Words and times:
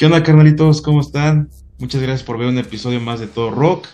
¿Qué 0.00 0.06
onda, 0.06 0.22
carnalitos? 0.22 0.80
¿Cómo 0.80 1.02
están? 1.02 1.50
Muchas 1.78 2.00
gracias 2.00 2.22
por 2.22 2.38
ver 2.38 2.48
un 2.48 2.56
episodio 2.56 3.02
más 3.02 3.20
de 3.20 3.26
Todo 3.26 3.50
Rock. 3.50 3.86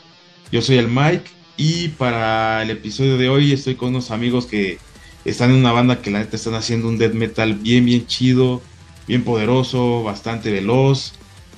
Yo 0.53 0.63
soy 0.63 0.77
el 0.77 0.87
Mike 0.87 1.29
y 1.57 1.89
para 1.89 2.63
el 2.63 2.71
episodio 2.71 3.19
de 3.19 3.29
hoy 3.29 3.51
estoy 3.51 3.75
con 3.75 3.89
unos 3.89 4.13
amigos 4.13 4.47
que 4.47 4.79
están 5.25 5.51
en 5.51 5.57
una 5.57 5.73
banda 5.73 6.03
que 6.03 6.13
la 6.13 6.21
neta 6.21 6.37
están 6.37 6.55
haciendo 6.55 6.87
un 6.87 6.97
death 6.97 7.15
metal 7.15 7.55
bien, 7.55 7.87
bien 7.87 8.07
chido, 8.07 8.63
bien 9.09 9.25
poderoso, 9.25 10.05
bastante 10.05 10.53
veloz, 10.53 11.15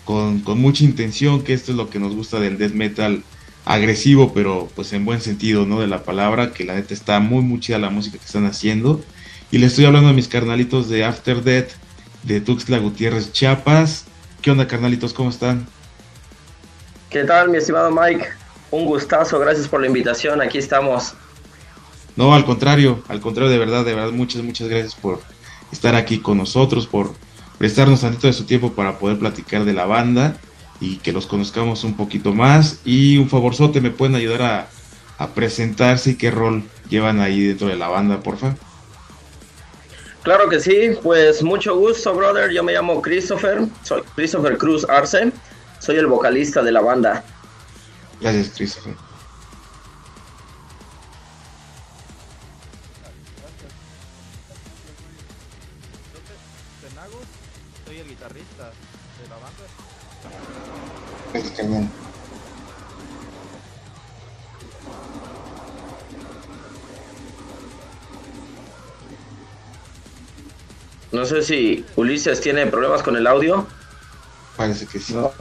con, 0.06 0.40
con 0.40 0.58
mucha 0.58 0.82
intención, 0.82 1.42
que 1.42 1.52
esto 1.52 1.72
es 1.72 1.76
lo 1.76 1.90
que 1.90 1.98
nos 1.98 2.14
gusta 2.16 2.40
del 2.40 2.56
death 2.56 2.72
metal 2.72 3.24
agresivo, 3.66 4.32
pero 4.32 4.70
pues 4.74 4.94
en 4.94 5.04
buen 5.04 5.20
sentido, 5.20 5.66
¿no? 5.66 5.78
De 5.78 5.88
la 5.88 6.04
palabra, 6.04 6.54
que 6.54 6.64
la 6.64 6.74
neta 6.74 6.94
está 6.94 7.20
muy, 7.20 7.42
muy 7.42 7.60
chida 7.60 7.76
la 7.76 7.90
música 7.90 8.16
que 8.16 8.24
están 8.24 8.46
haciendo. 8.46 9.04
Y 9.50 9.58
le 9.58 9.66
estoy 9.66 9.84
hablando 9.84 10.08
a 10.08 10.14
mis 10.14 10.26
carnalitos 10.26 10.88
de 10.88 11.04
After 11.04 11.44
Death, 11.44 11.72
de 12.22 12.40
Tuxtla 12.40 12.78
Gutiérrez, 12.78 13.30
Chiapas. 13.30 14.07
¿Qué 14.42 14.52
onda, 14.52 14.68
carnalitos? 14.68 15.12
¿Cómo 15.12 15.30
están? 15.30 15.66
¿Qué 17.10 17.24
tal, 17.24 17.48
mi 17.48 17.58
estimado 17.58 17.90
Mike? 17.90 18.24
Un 18.70 18.84
gustazo, 18.84 19.38
gracias 19.40 19.66
por 19.66 19.80
la 19.80 19.88
invitación, 19.88 20.40
aquí 20.40 20.58
estamos. 20.58 21.14
No, 22.14 22.34
al 22.34 22.44
contrario, 22.44 23.02
al 23.08 23.20
contrario, 23.20 23.50
de 23.50 23.58
verdad, 23.58 23.84
de 23.84 23.94
verdad, 23.94 24.12
muchas, 24.12 24.42
muchas 24.42 24.68
gracias 24.68 24.94
por 24.94 25.20
estar 25.72 25.94
aquí 25.96 26.18
con 26.18 26.38
nosotros, 26.38 26.86
por 26.86 27.12
prestarnos 27.58 28.02
tantito 28.02 28.28
de 28.28 28.32
su 28.32 28.44
tiempo 28.44 28.72
para 28.72 28.98
poder 28.98 29.18
platicar 29.18 29.64
de 29.64 29.72
la 29.72 29.86
banda 29.86 30.36
y 30.80 30.96
que 30.98 31.12
los 31.12 31.26
conozcamos 31.26 31.82
un 31.82 31.94
poquito 31.94 32.32
más. 32.32 32.80
Y 32.84 33.18
un 33.18 33.28
favorzote, 33.28 33.80
¿me 33.80 33.90
pueden 33.90 34.14
ayudar 34.14 34.42
a, 34.42 34.68
a 35.18 35.28
presentarse 35.34 36.10
y 36.10 36.14
qué 36.14 36.30
rol 36.30 36.62
llevan 36.88 37.20
ahí 37.20 37.44
dentro 37.44 37.66
de 37.66 37.76
la 37.76 37.88
banda, 37.88 38.20
porfa? 38.20 38.54
Claro 40.28 40.50
que 40.50 40.60
sí, 40.60 40.90
pues 41.02 41.42
mucho 41.42 41.74
gusto, 41.78 42.12
brother. 42.12 42.50
Yo 42.50 42.62
me 42.62 42.74
llamo 42.74 43.00
Christopher, 43.00 43.66
soy 43.82 44.02
Christopher 44.14 44.58
Cruz 44.58 44.84
Arce, 44.86 45.32
soy 45.78 45.96
el 45.96 46.06
vocalista 46.06 46.62
de 46.62 46.70
la 46.70 46.82
banda. 46.82 47.24
Gracias, 48.20 48.50
Christopher. 48.54 48.92
soy 57.86 57.96
el 57.96 58.08
guitarrista 58.08 58.70
de 59.22 59.28
la 59.30 59.38
banda. 59.38 59.64
No 71.12 71.24
sé 71.24 71.42
si 71.42 71.84
Ulises 71.96 72.40
tiene 72.40 72.66
problemas 72.66 73.02
con 73.02 73.16
el 73.16 73.26
audio. 73.26 73.66
Parece 74.56 74.86
que 74.86 74.98
sí. 74.98 75.14
No, 75.14 75.32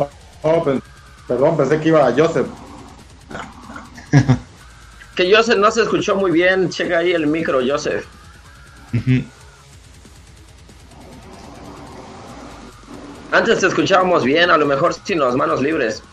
no, 0.43 0.81
perdón, 1.27 1.57
pensé 1.57 1.79
que 1.79 1.89
iba 1.89 2.07
a 2.07 2.13
Joseph. 2.13 2.47
Que 5.15 5.35
Joseph 5.35 5.57
no 5.57 5.71
se 5.71 5.81
escuchó 5.81 6.15
muy 6.15 6.29
bien. 6.29 6.69
Checa 6.69 6.99
ahí 6.99 7.11
el 7.11 7.25
micro, 7.25 7.59
Joseph. 7.67 8.05
Antes 13.31 13.59
te 13.59 13.65
escuchábamos 13.65 14.23
bien, 14.23 14.51
a 14.51 14.57
lo 14.57 14.67
mejor 14.67 14.93
sin 14.93 15.19
las 15.19 15.35
manos 15.35 15.59
libres. 15.59 16.03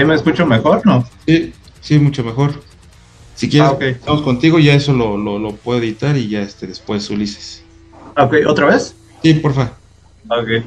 ¿Ahí 0.00 0.06
me 0.06 0.14
escucho 0.14 0.46
mejor, 0.46 0.80
no? 0.86 1.04
Sí, 1.26 1.52
sí, 1.82 1.98
mucho 1.98 2.24
mejor. 2.24 2.54
Si 3.34 3.50
quieres, 3.50 3.68
Ah, 3.68 3.72
ok. 3.74 3.82
estamos 3.82 4.22
contigo, 4.22 4.58
ya 4.58 4.72
eso 4.72 4.94
lo, 4.94 5.18
lo, 5.18 5.38
lo 5.38 5.52
puedo 5.56 5.78
editar 5.78 6.16
y 6.16 6.26
ya 6.30 6.40
este, 6.40 6.66
después 6.66 7.10
Ulises. 7.10 7.62
Ok, 8.16 8.32
¿otra 8.46 8.64
vez? 8.64 8.94
Sí, 9.22 9.34
porfa. 9.34 9.72
Ok. 10.30 10.64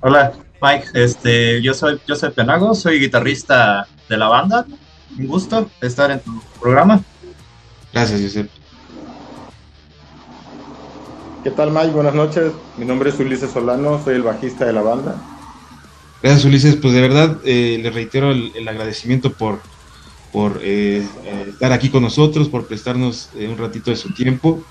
Hola, 0.00 0.32
Mike. 0.62 0.86
Este, 0.94 1.60
yo 1.60 1.74
soy 1.74 2.00
Joseph 2.08 2.32
Penago, 2.34 2.74
soy 2.74 2.98
guitarrista 3.00 3.86
de 4.08 4.16
la 4.16 4.28
banda. 4.28 4.64
Un 5.18 5.26
gusto 5.26 5.70
estar 5.82 6.10
en 6.10 6.20
tu 6.20 6.40
programa. 6.58 7.02
Gracias, 7.92 8.18
Josep. 8.22 8.48
¿Qué 11.44 11.50
tal 11.50 11.70
Mike? 11.70 11.88
Buenas 11.90 12.14
noches. 12.14 12.52
Mi 12.78 12.86
nombre 12.86 13.10
es 13.10 13.18
Ulises 13.20 13.50
Solano, 13.50 14.02
soy 14.02 14.14
el 14.14 14.22
bajista 14.22 14.64
de 14.64 14.72
la 14.72 14.80
banda. 14.80 15.16
Gracias, 16.22 16.44
Ulises. 16.44 16.76
Pues 16.76 16.92
de 16.92 17.00
verdad, 17.00 17.38
eh, 17.44 17.78
le 17.82 17.90
reitero 17.90 18.30
el, 18.30 18.68
agradecimiento 18.68 19.32
por, 19.32 19.60
por 20.32 20.60
eh, 20.62 21.06
eh, 21.24 21.46
estar 21.48 21.72
aquí 21.72 21.88
con 21.88 22.02
nosotros, 22.02 22.48
por 22.48 22.66
prestarnos 22.66 23.30
eh, 23.36 23.48
un 23.48 23.56
ratito 23.56 23.90
de 23.90 23.96
su 23.96 24.12
tiempo. 24.12 24.62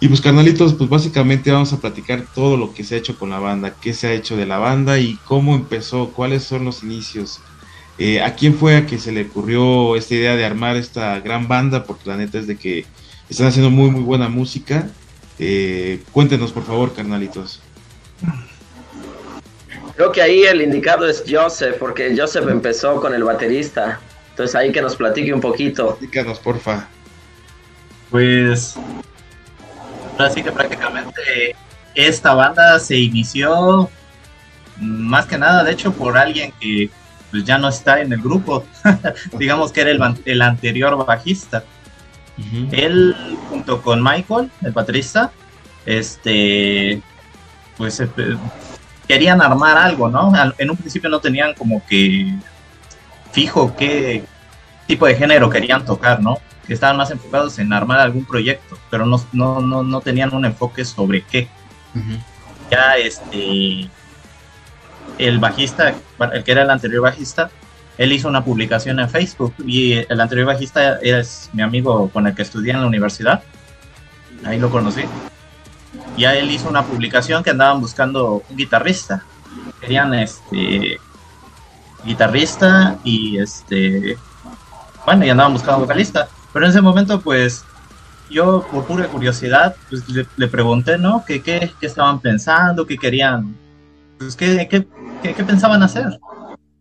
Y 0.00 0.08
pues, 0.08 0.20
carnalitos, 0.20 0.74
pues 0.74 0.88
básicamente 0.88 1.50
vamos 1.50 1.72
a 1.72 1.80
platicar 1.80 2.24
todo 2.34 2.56
lo 2.56 2.74
que 2.74 2.84
se 2.84 2.94
ha 2.94 2.98
hecho 2.98 3.18
con 3.18 3.30
la 3.30 3.38
banda, 3.38 3.74
qué 3.80 3.94
se 3.94 4.08
ha 4.08 4.12
hecho 4.12 4.36
de 4.36 4.46
la 4.46 4.58
banda 4.58 4.98
y 4.98 5.16
cómo 5.24 5.54
empezó, 5.54 6.10
cuáles 6.10 6.44
son 6.44 6.64
los 6.64 6.82
inicios. 6.82 7.40
Eh, 7.96 8.22
¿A 8.22 8.34
quién 8.34 8.54
fue 8.54 8.76
a 8.76 8.86
que 8.86 8.98
se 8.98 9.10
le 9.10 9.22
ocurrió 9.22 9.96
esta 9.96 10.14
idea 10.14 10.36
de 10.36 10.44
armar 10.44 10.76
esta 10.76 11.18
gran 11.20 11.48
banda? 11.48 11.84
Porque 11.84 12.08
la 12.08 12.16
neta 12.16 12.38
es 12.38 12.46
de 12.46 12.56
que 12.56 12.84
están 13.28 13.48
haciendo 13.48 13.70
muy, 13.70 13.90
muy 13.90 14.02
buena 14.02 14.28
música. 14.28 14.88
Cuéntenos, 16.12 16.52
por 16.52 16.64
favor, 16.64 16.94
carnalitos. 16.94 17.60
Creo 19.98 20.12
que 20.12 20.22
ahí 20.22 20.44
el 20.44 20.62
indicado 20.62 21.08
es 21.08 21.24
Joseph, 21.28 21.74
porque 21.80 22.14
Joseph 22.16 22.48
empezó 22.48 23.00
con 23.00 23.12
el 23.14 23.24
baterista. 23.24 23.98
Entonces 24.30 24.54
ahí 24.54 24.70
que 24.70 24.80
nos 24.80 24.94
platique 24.94 25.34
un 25.34 25.40
poquito. 25.40 25.98
Díganos, 26.00 26.38
porfa. 26.38 26.86
Pues, 28.08 28.76
así 30.16 30.40
que 30.40 30.52
prácticamente 30.52 31.56
esta 31.96 32.32
banda 32.34 32.78
se 32.78 32.96
inició 32.96 33.90
mm, 34.76 35.08
más 35.08 35.26
que 35.26 35.36
nada, 35.36 35.64
de 35.64 35.72
hecho, 35.72 35.92
por 35.92 36.16
alguien 36.16 36.52
que 36.60 36.90
pues, 37.32 37.42
ya 37.44 37.58
no 37.58 37.68
está 37.68 38.00
en 38.00 38.12
el 38.12 38.20
grupo. 38.22 38.64
Digamos 39.36 39.72
que 39.72 39.80
era 39.80 39.90
el, 39.90 39.98
ban- 39.98 40.22
el 40.24 40.42
anterior 40.42 40.96
bajista. 41.04 41.64
Él, 42.70 43.16
junto 43.50 43.82
con 43.82 44.00
Michael, 44.00 44.48
el 44.62 44.70
baterista, 44.70 45.32
este, 45.84 47.02
pues 47.76 48.00
querían 49.08 49.40
armar 49.40 49.78
algo, 49.78 50.08
¿no? 50.10 50.32
En 50.58 50.70
un 50.70 50.76
principio 50.76 51.08
no 51.08 51.18
tenían 51.18 51.54
como 51.54 51.84
que 51.86 52.34
fijo 53.32 53.74
qué 53.74 54.22
tipo 54.86 55.06
de 55.06 55.16
género 55.16 55.48
querían 55.48 55.84
tocar, 55.84 56.20
¿no? 56.20 56.38
Que 56.66 56.74
estaban 56.74 56.98
más 56.98 57.10
enfocados 57.10 57.58
en 57.58 57.72
armar 57.72 58.00
algún 58.00 58.26
proyecto, 58.26 58.78
pero 58.90 59.06
no, 59.06 59.24
no, 59.32 59.60
no, 59.60 59.82
no 59.82 60.00
tenían 60.02 60.34
un 60.34 60.44
enfoque 60.44 60.84
sobre 60.84 61.22
qué. 61.22 61.48
Ya 62.70 62.96
este, 62.98 63.88
el 65.16 65.38
bajista, 65.38 65.94
el 66.32 66.44
que 66.44 66.52
era 66.52 66.62
el 66.62 66.70
anterior 66.70 67.02
bajista, 67.02 67.50
él 67.96 68.12
hizo 68.12 68.28
una 68.28 68.44
publicación 68.44 69.00
en 69.00 69.08
Facebook 69.08 69.54
y 69.66 69.94
el 69.94 70.20
anterior 70.20 70.46
bajista 70.46 70.98
es 71.00 71.48
mi 71.54 71.62
amigo 71.62 72.10
con 72.10 72.26
el 72.26 72.34
que 72.34 72.42
estudié 72.42 72.72
en 72.72 72.82
la 72.82 72.86
universidad. 72.86 73.42
Ahí 74.44 74.58
lo 74.58 74.70
conocí. 74.70 75.02
Ya 76.18 76.34
él 76.34 76.50
hizo 76.50 76.68
una 76.68 76.84
publicación 76.84 77.42
que 77.42 77.50
andaban 77.50 77.80
buscando 77.80 78.42
un 78.48 78.56
guitarrista. 78.56 79.24
Querían 79.80 80.12
este 80.14 80.98
guitarrista 82.04 82.98
y 83.04 83.38
este 83.38 84.18
bueno, 85.08 85.24
y 85.24 85.30
andaban 85.30 85.54
buscando 85.54 85.80
vocalista. 85.80 86.28
Pero 86.52 86.66
en 86.66 86.70
ese 86.70 86.82
momento, 86.82 87.20
pues, 87.22 87.64
yo 88.30 88.66
por 88.70 88.84
pura 88.84 89.08
curiosidad, 89.08 89.74
pues 89.88 90.06
le, 90.08 90.26
le 90.36 90.48
pregunté, 90.48 90.98
¿no? 90.98 91.24
¿Qué, 91.26 91.40
qué, 91.40 91.72
qué 91.80 91.86
estaban 91.86 92.20
pensando? 92.20 92.86
¿Qué 92.86 92.98
querían? 92.98 93.56
Pues, 94.18 94.36
¿qué, 94.36 94.68
qué, 94.68 94.86
qué, 95.22 95.32
qué 95.32 95.44
pensaban 95.44 95.82
hacer? 95.82 96.18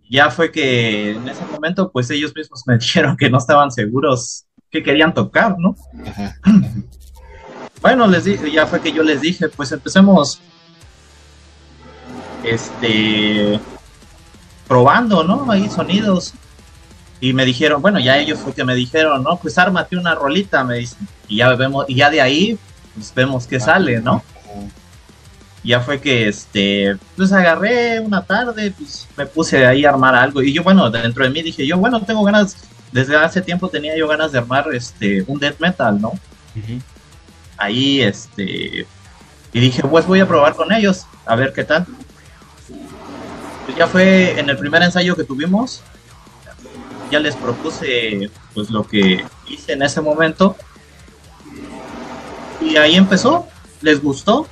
Ya 0.10 0.30
fue 0.30 0.52
que 0.52 1.12
en 1.12 1.30
ese 1.30 1.46
momento, 1.46 1.90
pues 1.90 2.10
ellos 2.10 2.34
mismos 2.36 2.64
me 2.66 2.78
dijeron 2.80 3.16
que 3.16 3.30
no 3.30 3.38
estaban 3.38 3.72
seguros 3.72 4.46
qué 4.70 4.84
querían 4.84 5.14
tocar, 5.14 5.56
¿no? 5.58 5.76
Ajá. 6.06 6.36
Bueno, 7.82 8.08
les 8.08 8.24
dije, 8.26 8.52
ya 8.52 8.66
fue 8.66 8.82
que 8.82 8.92
yo 8.92 9.04
les 9.04 9.22
dije, 9.22 9.50
pues 9.50 9.72
empecemos 9.72 10.40
este 12.44 13.60
probando, 14.68 15.24
¿no? 15.24 15.50
Ahí 15.52 15.70
sonidos. 15.70 16.34
Y 17.20 17.34
me 17.34 17.46
dijeron, 17.46 17.82
bueno, 17.82 18.00
ya 18.00 18.18
ellos 18.18 18.40
fue 18.40 18.54
que 18.54 18.64
me 18.64 18.76
dijeron, 18.76 19.24
no, 19.24 19.38
pues 19.38 19.58
ármate 19.58 19.98
una 19.98 20.14
rolita, 20.14 20.64
me 20.64 20.78
dicen. 20.78 21.08
Y 21.28 21.38
ya 21.38 21.50
vemos, 21.56 21.86
y 21.88 21.96
ya 21.96 22.10
de 22.10 22.22
ahí, 22.22 22.60
pues 22.94 23.14
vemos 23.16 23.48
qué 23.48 23.60
sale, 23.60 24.02
¿no? 24.02 24.24
Ya 25.64 25.82
fue 25.82 26.00
que 26.00 26.28
este, 26.28 26.96
pues 27.16 27.32
agarré 27.32 28.00
una 28.00 28.24
tarde, 28.24 28.72
pues 28.78 29.08
me 29.18 29.26
puse 29.26 29.66
ahí 29.66 29.84
a 29.84 29.90
armar 29.90 30.16
algo. 30.16 30.42
Y 30.42 30.54
yo, 30.54 30.64
bueno, 30.64 30.90
dentro 30.90 31.24
de 31.24 31.30
mí 31.32 31.42
dije, 31.42 31.66
yo, 31.66 31.78
bueno, 31.78 32.02
tengo 32.02 32.24
ganas, 32.24 32.56
desde 32.92 33.18
hace 33.18 33.42
tiempo 33.42 33.68
tenía 33.68 33.98
yo 33.98 34.08
ganas 34.08 34.32
de 34.32 34.38
armar 34.38 34.68
este 34.74 35.24
un 35.28 35.40
death 35.40 35.60
metal, 35.60 36.00
¿no? 36.00 36.14
Ahí 37.58 38.02
este 38.02 38.86
y 39.54 39.60
dije 39.60 39.82
pues 39.84 40.06
voy 40.06 40.20
a 40.20 40.28
probar 40.28 40.56
con 40.56 40.72
ellos 40.72 41.06
a 41.26 41.36
ver 41.36 41.54
qué 41.54 41.64
tal 41.64 41.86
pues 43.68 43.78
ya 43.78 43.86
fue 43.86 44.40
en 44.40 44.50
el 44.50 44.58
primer 44.58 44.82
ensayo 44.82 45.14
que 45.14 45.26
tuvimos, 45.26 45.82
ya 47.12 47.20
les 47.20 47.36
propuse 47.36 48.32
pues 48.54 48.70
lo 48.70 48.88
que 48.88 49.26
hice 49.46 49.74
en 49.74 49.82
ese 49.82 50.00
momento 50.00 50.56
y 52.62 52.78
ahí 52.78 52.96
empezó, 52.96 53.46
les 53.82 54.02
gustó 54.02 54.48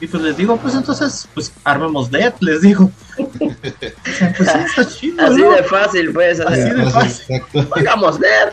y 0.00 0.06
pues 0.06 0.22
les 0.22 0.36
digo, 0.36 0.56
pues 0.56 0.76
entonces 0.76 1.28
pues 1.34 1.52
armemos 1.64 2.12
Dead, 2.12 2.32
les 2.38 2.62
digo. 2.62 2.92
pues 3.38 4.48
está 4.48 4.88
chido, 4.88 5.26
así 5.26 5.42
de 5.42 5.62
fácil, 5.64 6.12
pues, 6.12 6.38
así, 6.38 6.70
de 6.70 6.90
fácil. 6.90 7.42
Hagamos 7.74 8.20
Dead. 8.20 8.52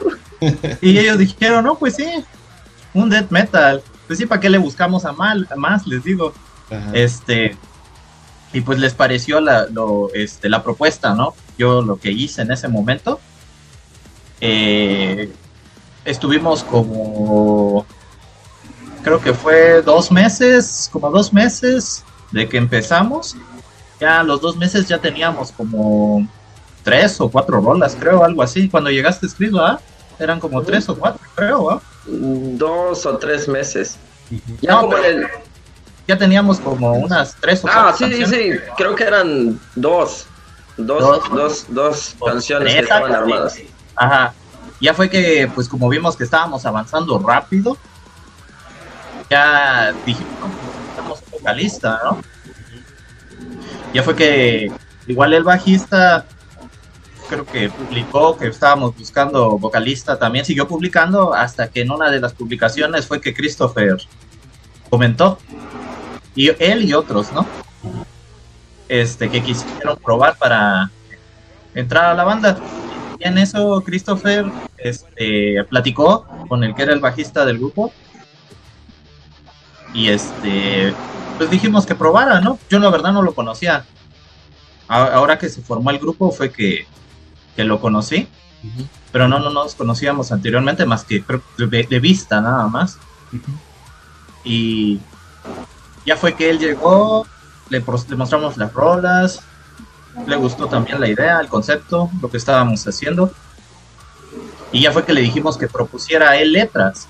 Y 0.81 0.97
ellos 0.97 1.19
dijeron, 1.19 1.63
no, 1.65 1.75
pues 1.75 1.95
sí, 1.95 2.25
un 2.95 3.09
Dead 3.09 3.29
Metal. 3.29 3.83
Pues 4.07 4.17
sí, 4.17 4.25
¿para 4.25 4.41
qué 4.41 4.49
le 4.49 4.57
buscamos 4.57 5.05
a 5.05 5.13
mal, 5.13 5.47
más? 5.55 5.85
Les 5.85 6.03
digo. 6.03 6.33
Este, 6.93 7.55
y 8.53 8.61
pues 8.61 8.79
les 8.79 8.93
pareció 8.93 9.39
la, 9.39 9.67
lo, 9.67 10.11
este, 10.13 10.49
la 10.49 10.63
propuesta, 10.63 11.13
¿no? 11.13 11.35
Yo 11.57 11.81
lo 11.81 11.97
que 11.97 12.11
hice 12.11 12.41
en 12.41 12.51
ese 12.51 12.67
momento, 12.67 13.19
eh, 14.41 15.31
estuvimos 16.05 16.63
como, 16.63 17.85
creo 19.03 19.21
que 19.21 19.33
fue 19.33 19.81
dos 19.81 20.11
meses, 20.11 20.89
como 20.91 21.11
dos 21.11 21.33
meses 21.33 22.03
de 22.31 22.47
que 22.49 22.57
empezamos. 22.57 23.35
Ya 23.99 24.23
los 24.23 24.41
dos 24.41 24.57
meses 24.57 24.87
ya 24.87 24.99
teníamos 24.99 25.51
como 25.51 26.27
tres 26.83 27.19
o 27.21 27.29
cuatro 27.29 27.61
rolas, 27.61 27.95
creo, 27.99 28.23
algo 28.23 28.41
así. 28.41 28.69
Cuando 28.69 28.89
llegaste 28.89 29.25
escrito, 29.25 29.59
¿ah? 29.59 29.79
Eran 30.19 30.39
como 30.39 30.61
tres 30.61 30.87
o 30.89 30.95
cuatro, 30.95 31.21
creo, 31.35 31.71
¿ah? 31.71 31.81
Dos 32.07 33.05
o 33.05 33.17
tres 33.17 33.47
meses. 33.47 33.97
Ya 34.61 34.79
como 34.79 34.97
el 34.97 35.27
ya 36.07 36.17
teníamos 36.17 36.59
como 36.59 36.93
unas 36.93 37.35
tres 37.35 37.63
o 37.65 37.67
Ah, 37.67 37.93
sí, 37.97 38.05
sí, 38.13 38.25
sí, 38.25 38.51
creo 38.77 38.95
que 38.95 39.03
eran 39.03 39.59
dos. 39.75 40.27
Dos, 40.77 41.29
dos, 41.29 41.65
dos, 41.69 42.15
canciones 42.23 42.73
que 42.73 42.79
estaban 42.81 43.13
armadas. 43.13 43.57
Ajá. 43.95 44.33
Ya 44.81 44.93
fue 44.93 45.09
que, 45.09 45.49
pues 45.55 45.69
como 45.69 45.87
vimos 45.87 46.17
que 46.17 46.25
estábamos 46.25 46.65
avanzando 46.65 47.17
rápido, 47.17 47.77
ya 49.29 49.93
dijimos, 50.05 50.29
estamos 50.89 51.23
vocalista, 51.31 52.01
¿no? 52.03 52.21
Ya 53.93 54.03
fue 54.03 54.15
que 54.17 54.69
igual 55.07 55.33
el 55.33 55.45
bajista 55.45 56.25
creo 57.27 57.45
que 57.45 57.69
publicó 57.69 58.37
que 58.37 58.47
estábamos 58.47 58.97
buscando 58.97 59.57
vocalista, 59.57 60.17
también 60.17 60.45
siguió 60.45 60.67
publicando 60.67 61.33
hasta 61.33 61.69
que 61.69 61.81
en 61.81 61.91
una 61.91 62.09
de 62.09 62.19
las 62.19 62.33
publicaciones 62.33 63.07
fue 63.07 63.21
que 63.21 63.33
Christopher 63.33 63.97
comentó 64.89 65.37
y 66.35 66.49
él 66.63 66.85
y 66.85 66.93
otros, 66.93 67.31
¿no? 67.31 67.45
Este, 68.87 69.29
que 69.29 69.41
quisieron 69.41 69.97
probar 69.97 70.37
para 70.37 70.91
entrar 71.73 72.05
a 72.05 72.13
la 72.13 72.23
banda. 72.23 72.57
Y 73.19 73.27
en 73.27 73.37
eso 73.37 73.81
Christopher 73.85 74.45
este, 74.77 75.63
platicó 75.69 76.25
con 76.47 76.63
el 76.63 76.75
que 76.75 76.83
era 76.83 76.93
el 76.93 76.99
bajista 76.99 77.45
del 77.45 77.57
grupo. 77.57 77.91
Y 79.93 80.09
este, 80.09 80.93
pues 81.37 81.49
dijimos 81.49 81.85
que 81.85 81.95
probara, 81.95 82.41
¿no? 82.41 82.59
Yo 82.69 82.79
la 82.79 82.89
verdad 82.89 83.13
no 83.13 83.21
lo 83.21 83.33
conocía. 83.33 83.85
Ahora 84.87 85.39
que 85.39 85.49
se 85.49 85.61
formó 85.61 85.89
el 85.89 85.99
grupo 85.99 86.31
fue 86.31 86.51
que, 86.51 86.85
que 87.55 87.63
lo 87.63 87.79
conocí. 87.79 88.27
Pero 89.11 89.27
no, 89.27 89.39
no 89.39 89.49
nos 89.49 89.75
conocíamos 89.75 90.31
anteriormente 90.31 90.85
más 90.85 91.03
que 91.03 91.23
de, 91.57 91.99
vista 91.99 92.41
nada 92.41 92.67
más. 92.67 92.97
Y 94.43 94.99
ya 96.05 96.17
fue 96.17 96.33
que 96.33 96.49
él 96.49 96.59
llegó, 96.59 97.25
le, 97.69 97.79
mostramos 97.81 98.57
las 98.57 98.73
rolas, 98.73 99.41
le 100.25 100.35
gustó 100.35 100.67
también 100.67 100.99
la 100.99 101.07
idea, 101.07 101.39
el 101.39 101.47
concepto, 101.47 102.09
lo 102.21 102.29
que 102.29 102.37
estábamos 102.37 102.85
haciendo. 102.87 103.31
Y 104.71 104.81
ya 104.81 104.91
fue 104.91 105.05
que 105.05 105.13
le 105.13 105.21
dijimos 105.21 105.57
que 105.57 105.67
propusiera 105.67 106.31
a 106.31 106.37
él 106.37 106.51
letras. 106.51 107.07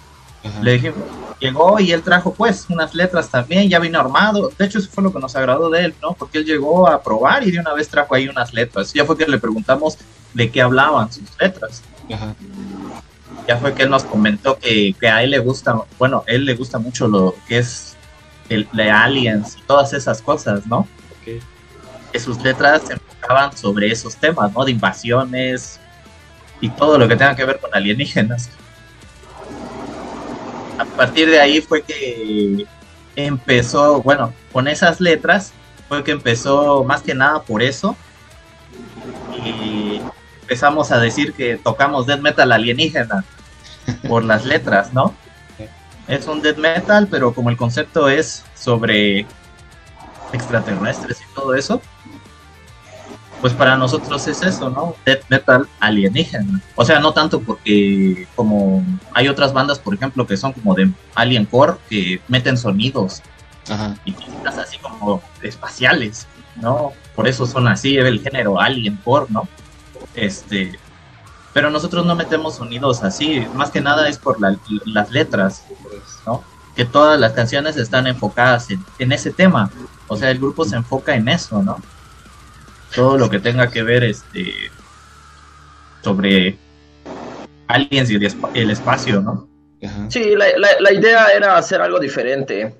Le 0.62 0.74
dijimos, 0.74 1.00
llegó 1.40 1.80
y 1.80 1.92
él 1.92 2.04
trajo 2.04 2.34
pues 2.34 2.68
unas 2.70 2.94
letras 2.94 3.30
también, 3.30 3.68
ya 3.68 3.80
vino 3.80 4.00
armado. 4.00 4.52
De 4.58 4.66
hecho, 4.66 4.78
eso 4.78 4.90
fue 4.92 5.04
lo 5.04 5.12
que 5.12 5.20
nos 5.20 5.36
agradó 5.36 5.70
de 5.70 5.86
él, 5.86 5.96
¿no? 6.02 6.14
Porque 6.14 6.38
él 6.38 6.46
llegó 6.46 6.88
a 6.88 7.02
probar 7.02 7.46
y 7.48 7.52
de 7.52 7.60
una 7.60 7.74
vez 7.74 7.90
trajo 7.90 8.14
ahí 8.14 8.28
unas 8.28 8.54
letras. 8.54 8.94
Ya 8.94 9.06
fue 9.06 9.18
que 9.18 9.26
le 9.26 9.40
preguntamos 9.40 9.98
de 10.36 10.52
qué 10.52 10.62
hablaban 10.62 11.12
sus 11.12 11.24
letras. 11.40 11.82
Ya 13.48 13.58
fue 13.58 13.74
que 13.74 13.84
él 13.84 13.90
nos 13.90 14.04
comentó 14.04 14.60
que, 14.60 14.94
que 15.00 15.08
a 15.08 15.24
él 15.24 15.32
le 15.32 15.40
gusta, 15.40 15.82
bueno, 15.98 16.24
él 16.28 16.46
le 16.46 16.56
gusta 16.56 16.78
mucho 16.78 17.08
lo 17.08 17.36
que 17.48 17.60
es 17.60 17.96
el, 18.50 18.68
de 18.74 18.92
Aliens 18.92 19.58
y 19.58 19.62
todas 19.64 19.94
esas 19.94 20.22
cosas, 20.22 20.68
¿no? 20.68 20.88
Que 21.24 22.20
sus 22.20 22.42
letras 22.44 22.84
se 22.88 22.94
enfocaban 22.94 23.56
sobre 23.58 23.92
esos 23.92 24.16
temas, 24.16 24.54
¿no? 24.54 24.64
De 24.64 24.72
invasiones 24.72 25.80
y 26.62 26.70
todo 26.70 26.98
lo 26.98 27.08
que 27.08 27.16
tenga 27.16 27.36
que 27.36 27.46
ver 27.46 27.60
con 27.60 27.74
alienígenas. 27.74 28.50
A 30.78 30.86
partir 30.86 31.30
de 31.30 31.40
ahí 31.40 31.62
fue 31.62 31.82
que 31.82 32.66
empezó, 33.16 34.02
bueno, 34.02 34.34
con 34.52 34.68
esas 34.68 35.00
letras 35.00 35.54
fue 35.88 36.04
que 36.04 36.12
empezó 36.12 36.84
más 36.84 37.02
que 37.02 37.14
nada 37.16 37.42
por 37.42 37.62
eso. 37.62 37.96
Empezamos 40.46 40.92
a 40.92 41.00
decir 41.00 41.34
que 41.34 41.58
tocamos 41.58 42.06
death 42.06 42.22
metal 42.22 42.52
alienígena 42.52 43.26
por 44.08 44.24
las 44.24 44.46
letras, 44.46 44.94
¿no? 44.94 45.14
es 46.08 46.28
un 46.28 46.42
death 46.42 46.58
metal, 46.58 47.08
pero 47.10 47.34
como 47.34 47.50
el 47.50 47.58
concepto 47.58 48.10
es 48.10 48.44
sobre 48.56 49.26
extraterrestres 50.34 51.20
y 51.22 51.36
todo 51.36 51.56
eso, 51.56 51.82
pues 53.42 53.54
para 53.54 53.76
nosotros 53.76 54.28
es 54.28 54.42
eso, 54.44 54.70
¿no? 54.70 54.96
Death 55.06 55.24
metal 55.30 55.68
alienígena. 55.80 56.62
O 56.76 56.86
sea, 56.86 57.00
no 57.00 57.14
tanto 57.14 57.42
porque 57.42 58.28
como 58.36 58.84
hay 59.14 59.28
otras 59.28 59.54
bandas, 59.54 59.80
por 59.80 59.94
ejemplo, 59.94 60.26
que 60.26 60.38
son 60.38 60.54
como 60.54 60.74
de 60.74 60.90
alien 61.16 61.46
core, 61.46 61.74
que 61.90 62.22
meten 62.28 62.58
sonidos 62.58 63.22
Ajá. 63.70 63.96
y 64.06 64.14
cosas 64.14 64.60
así 64.60 64.78
como 64.78 65.22
espaciales, 65.42 66.28
¿no? 66.56 66.94
Por 67.16 67.28
eso 67.28 67.46
son 67.46 67.68
así, 67.68 67.98
el 67.98 68.22
género 68.22 68.60
alien 68.60 68.98
core, 69.04 69.26
¿no? 69.30 69.48
Este, 70.16 70.78
pero 71.56 71.70
nosotros 71.70 72.06
no 72.06 72.18
metemos 72.18 72.56
sonidos 72.56 73.02
así, 73.02 73.48
más 73.54 73.72
que 73.72 73.80
nada 73.80 74.10
es 74.10 74.18
por 74.18 74.38
las 74.42 75.10
letras, 75.10 75.64
¿no? 76.26 76.44
Que 76.76 76.84
todas 76.84 77.18
las 77.18 77.32
canciones 77.32 77.78
están 77.78 78.08
enfocadas 78.08 78.68
en, 79.00 79.12
ese 79.14 79.32
tema, 79.32 79.72
o 80.10 80.18
sea, 80.18 80.32
el 80.32 80.40
grupo 80.40 80.66
se 80.66 80.76
enfoca 80.76 81.16
en 81.16 81.30
eso, 81.30 81.64
¿no? 81.64 81.82
Todo 82.94 83.18
lo 83.18 83.30
que 83.30 83.40
tenga 83.40 83.72
que 83.72 83.84
ver 83.84 84.04
este 84.04 84.54
sobre 86.02 86.58
aliens 87.68 88.12
y 88.12 88.16
el, 88.16 88.70
espacio, 88.70 89.22
¿no? 89.22 89.48
Sí, 90.10 90.36
la, 90.36 90.92
idea 90.92 91.28
era 91.28 91.58
hacer 91.58 91.80
algo 91.80 92.00
diferente. 92.00 92.76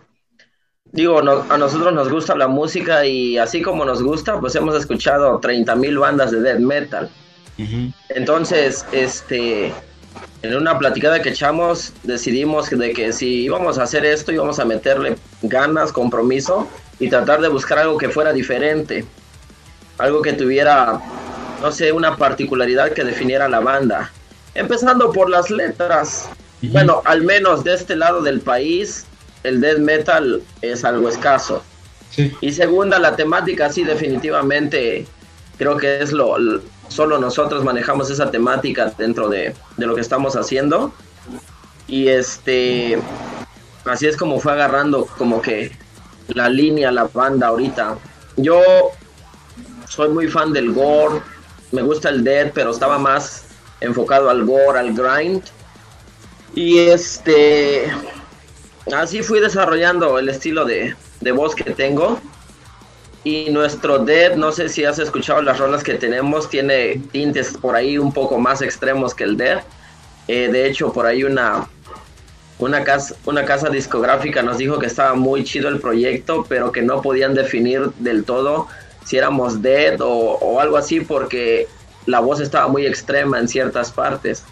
Digo, 0.92 1.20
a 1.20 1.58
nosotros 1.58 1.94
nos 1.94 2.10
gusta 2.10 2.36
la 2.36 2.50
música 2.50 3.06
y 3.06 3.38
así 3.38 3.62
como 3.62 3.86
nos 3.86 4.04
gusta, 4.04 4.38
pues 4.38 4.54
hemos 4.56 4.76
escuchado 4.76 5.40
30.000 5.40 5.98
bandas 5.98 6.32
de 6.32 6.42
death 6.42 6.60
metal. 6.60 7.10
Entonces, 8.10 8.86
este, 8.92 9.74
en 10.42 10.56
una 10.56 10.78
platicada 10.78 11.22
que 11.22 11.30
echamos, 11.30 11.94
decidimos 12.04 12.70
de 12.70 12.94
que 12.94 13.14
si 13.14 13.44
íbamos 13.44 13.78
a 13.78 13.84
hacer 13.84 14.06
esto, 14.06 14.32
íbamos 14.32 14.60
a 14.60 14.66
meterle 14.66 15.16
ganas, 15.42 15.92
compromiso 15.92 16.68
y 17.00 17.10
tratar 17.10 17.42
de 17.42 17.48
buscar 17.48 17.80
algo 17.80 17.98
que 17.98 18.10
fuera 18.10 18.34
diferente. 18.34 19.06
Algo 19.98 20.22
que 20.22 20.34
tuviera, 20.34 21.00
no 21.62 21.72
sé, 21.72 21.92
una 21.92 22.18
particularidad 22.18 22.92
que 22.92 23.04
definiera 23.04 23.48
la 23.48 23.62
banda. 23.62 24.12
Empezando 24.54 25.12
por 25.12 25.30
las 25.30 25.50
letras. 25.50 26.30
Bueno, 26.62 27.02
al 27.06 27.22
menos 27.22 27.64
de 27.64 27.74
este 27.74 27.96
lado 27.96 28.22
del 28.22 28.40
país, 28.42 29.06
el 29.44 29.62
death 29.62 29.78
metal 29.78 30.42
es 30.62 30.84
algo 30.84 31.10
escaso. 31.10 31.64
Y 32.42 32.52
segunda, 32.52 32.98
la 32.98 33.16
temática 33.16 33.72
sí 33.72 33.84
definitivamente 33.84 35.06
creo 35.58 35.78
que 35.78 36.02
es 36.02 36.12
lo, 36.12 36.38
solo 36.88 37.18
nosotros 37.20 37.64
manejamos 37.64 38.10
esa 38.10 38.32
temática 38.32 38.94
dentro 38.98 39.30
de, 39.30 39.56
lo 39.78 39.96
que 39.96 40.02
estamos 40.02 40.36
haciendo. 40.36 40.94
Y 41.88 42.08
este, 42.08 43.00
así 43.86 44.08
es 44.08 44.18
como 44.18 44.40
fue 44.40 44.54
agarrando 44.54 45.06
como 45.18 45.42
que 45.42 45.72
la 46.30 46.50
línea, 46.50 46.92
la 46.92 47.06
banda 47.06 47.48
ahorita. 47.48 47.98
Yo 48.38 48.62
soy 49.88 50.10
muy 50.10 50.28
fan 50.28 50.52
del 50.52 50.74
gore, 50.74 51.22
me 51.72 51.82
gusta 51.82 52.10
el 52.10 52.24
death, 52.24 52.52
pero 52.54 52.72
estaba 52.72 52.98
más 52.98 53.46
enfocado 53.82 54.30
al 54.30 54.46
gore, 54.46 54.80
al 54.80 54.94
grind. 54.94 55.44
Y 56.56 56.80
este, 56.80 57.92
así 58.94 59.22
fui 59.22 59.40
desarrollando 59.40 60.18
el 60.18 60.30
estilo 60.30 60.66
de, 60.66 60.96
de 61.22 61.32
voz 61.32 61.54
que 61.54 61.72
tengo. 61.72 62.20
Y 63.26 63.50
nuestro 63.50 63.98
Dead, 63.98 64.36
no 64.36 64.52
sé 64.52 64.70
si 64.70 64.86
has 64.86 65.00
escuchado 65.00 65.42
las 65.42 65.58
rolas 65.58 65.84
que 65.84 65.96
tenemos, 65.96 66.48
tiene 66.48 67.02
tintes 67.12 67.58
por 67.58 67.76
ahí 67.76 67.98
un 67.98 68.14
poco 68.14 68.38
más 68.38 68.62
extremos 68.62 69.16
que 69.16 69.24
el 69.24 69.36
Dead. 69.36 69.64
Eh, 70.28 70.48
de 70.52 70.68
hecho, 70.68 70.94
por 70.94 71.08
ahí 71.08 71.24
una, 71.24 71.68
una, 72.60 72.84
casa, 72.84 73.16
una 73.26 73.44
casa 73.44 73.70
discográfica 73.70 74.44
nos 74.44 74.60
dijo 74.60 74.78
que 74.78 74.86
estaba 74.86 75.16
muy 75.16 75.44
chido 75.44 75.70
el 75.70 75.80
proyecto, 75.80 76.46
pero 76.48 76.72
que 76.72 76.84
no 76.84 77.02
podían 77.02 77.34
definir 77.34 77.90
del 77.98 78.24
todo 78.24 78.68
si 79.04 79.18
éramos 79.18 79.62
dead 79.62 80.00
o, 80.02 80.08
o 80.08 80.60
algo 80.60 80.78
así 80.78 81.00
porque 81.00 81.68
la 82.06 82.20
voz 82.20 82.40
estaba 82.40 82.68
muy 82.68 82.86
extrema 82.86 83.40
en 83.40 83.48
ciertas 83.48 83.92
partes. 83.92 84.44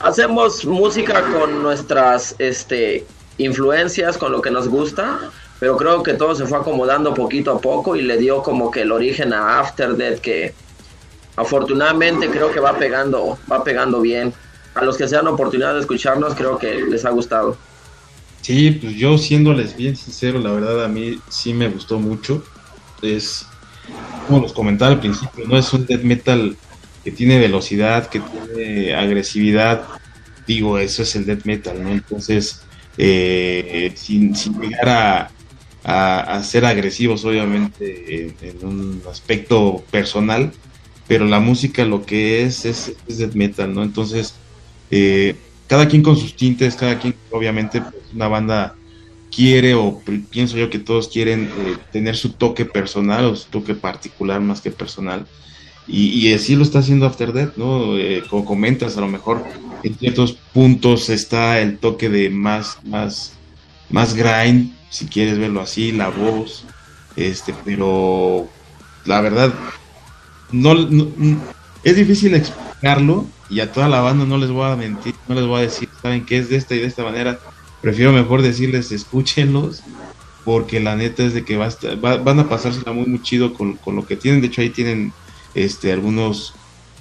Hacemos 0.00 0.64
música 0.64 1.22
con 1.32 1.62
nuestras 1.62 2.34
este, 2.38 3.06
influencias, 3.38 4.18
con 4.18 4.32
lo 4.32 4.42
que 4.42 4.50
nos 4.50 4.68
gusta, 4.68 5.20
pero 5.60 5.76
creo 5.76 6.02
que 6.02 6.14
todo 6.14 6.34
se 6.34 6.46
fue 6.46 6.58
acomodando 6.58 7.12
poquito 7.12 7.52
a 7.52 7.60
poco 7.60 7.94
y 7.94 8.02
le 8.02 8.16
dio 8.16 8.42
como 8.42 8.70
que 8.70 8.80
el 8.80 8.90
origen 8.90 9.34
a 9.34 9.60
After 9.60 9.94
Death 9.94 10.20
que 10.20 10.54
afortunadamente 11.36 12.30
creo 12.30 12.50
que 12.50 12.60
va 12.60 12.76
pegando, 12.78 13.38
va 13.50 13.62
pegando 13.62 14.00
bien. 14.00 14.32
A 14.74 14.84
los 14.84 14.96
que 14.96 15.06
se 15.06 15.16
dan 15.16 15.26
oportunidad 15.26 15.74
de 15.74 15.80
escucharnos 15.80 16.34
creo 16.34 16.56
que 16.56 16.82
les 16.82 17.04
ha 17.04 17.10
gustado. 17.10 17.58
Sí, 18.40 18.70
pues 18.70 18.94
yo 18.94 19.18
siéndoles 19.18 19.76
bien 19.76 19.96
sincero, 19.96 20.38
la 20.38 20.52
verdad 20.52 20.82
a 20.82 20.88
mí 20.88 21.18
sí 21.28 21.52
me 21.52 21.68
gustó 21.68 21.98
mucho. 21.98 22.42
Es, 23.02 23.46
como 24.26 24.40
los 24.40 24.54
comentaba 24.54 24.92
al 24.92 25.00
principio, 25.00 25.46
no 25.46 25.58
es 25.58 25.70
un 25.74 25.84
death 25.84 26.02
metal 26.02 26.56
que 27.04 27.10
tiene 27.10 27.38
velocidad, 27.38 28.08
que 28.08 28.20
tiene 28.20 28.94
agresividad. 28.94 29.84
Digo, 30.46 30.78
eso 30.78 31.02
es 31.02 31.14
el 31.16 31.26
death 31.26 31.44
metal, 31.44 31.82
¿no? 31.82 31.90
Entonces, 31.90 32.62
eh, 32.96 33.92
sin, 33.94 34.34
llegar 34.34 34.88
a, 34.88 35.30
ser 36.42 36.64
agresivos, 36.64 37.24
obviamente, 37.24 38.34
en, 38.40 38.66
un 38.66 39.02
aspecto 39.10 39.82
personal, 39.90 40.52
pero 41.06 41.24
la 41.24 41.40
música 41.40 41.84
lo 41.84 42.04
que 42.04 42.42
es 42.42 42.64
es, 42.64 42.94
death 43.08 43.34
metal, 43.34 43.74
¿no? 43.74 43.82
Entonces, 43.82 44.34
eh, 44.90 45.34
cada 45.66 45.88
quien 45.88 46.02
con 46.02 46.16
sus 46.16 46.36
tintes, 46.36 46.74
cada 46.74 46.98
quien, 46.98 47.14
obviamente, 47.30 47.80
pues, 47.80 48.02
una 48.14 48.28
banda 48.28 48.74
quiere 49.34 49.74
o 49.74 50.02
pienso 50.30 50.56
yo 50.56 50.70
que 50.70 50.78
todos 50.78 51.08
quieren 51.08 51.44
eh, 51.44 51.76
tener 51.92 52.16
su 52.16 52.32
toque 52.32 52.64
personal 52.64 53.24
o 53.26 53.36
su 53.36 53.48
toque 53.48 53.74
particular 53.74 54.40
más 54.40 54.60
que 54.60 54.70
personal. 54.70 55.26
Y, 55.86 56.32
así 56.32 56.54
lo 56.54 56.62
está 56.62 56.78
haciendo 56.78 57.06
After 57.06 57.32
Death, 57.32 57.56
¿no? 57.56 57.98
Eh, 57.98 58.22
como 58.30 58.44
comentas, 58.44 58.96
a 58.96 59.00
lo 59.00 59.08
mejor 59.08 59.42
en 59.82 59.98
ciertos 59.98 60.34
puntos 60.52 61.08
está 61.08 61.60
el 61.60 61.78
toque 61.78 62.08
de 62.08 62.30
más, 62.30 62.78
más, 62.84 63.32
más 63.88 64.14
grind, 64.14 64.72
si 64.90 65.06
quieres 65.06 65.38
verlo 65.38 65.60
así, 65.60 65.92
la 65.92 66.08
voz, 66.08 66.64
este, 67.16 67.54
pero 67.64 68.48
la 69.06 69.20
verdad, 69.20 69.54
no, 70.52 70.74
es 71.82 71.96
difícil 71.96 72.34
explicarlo 72.34 73.26
y 73.48 73.60
a 73.60 73.72
toda 73.72 73.88
la 73.88 74.00
banda 74.00 74.26
no 74.26 74.36
les 74.36 74.50
voy 74.50 74.70
a 74.70 74.76
mentir, 74.76 75.14
no 75.28 75.34
les 75.34 75.46
voy 75.46 75.60
a 75.60 75.62
decir, 75.62 75.88
saben 76.02 76.26
que 76.26 76.38
es 76.38 76.50
de 76.50 76.56
esta 76.56 76.74
y 76.74 76.80
de 76.80 76.86
esta 76.86 77.04
manera, 77.04 77.38
prefiero 77.80 78.12
mejor 78.12 78.42
decirles 78.42 78.92
escúchenlos 78.92 79.82
porque 80.44 80.80
la 80.80 80.96
neta 80.96 81.22
es 81.22 81.34
de 81.34 81.44
que 81.44 81.56
va 81.56 81.68
van 82.16 82.40
a 82.40 82.48
pasársela 82.48 82.92
muy 82.92 83.06
muy 83.06 83.22
chido 83.22 83.54
con, 83.54 83.74
con, 83.74 83.96
lo 83.96 84.06
que 84.06 84.16
tienen, 84.16 84.40
de 84.40 84.48
hecho 84.48 84.60
ahí 84.60 84.70
tienen 84.70 85.12
este, 85.54 85.92
algunos 85.92 86.54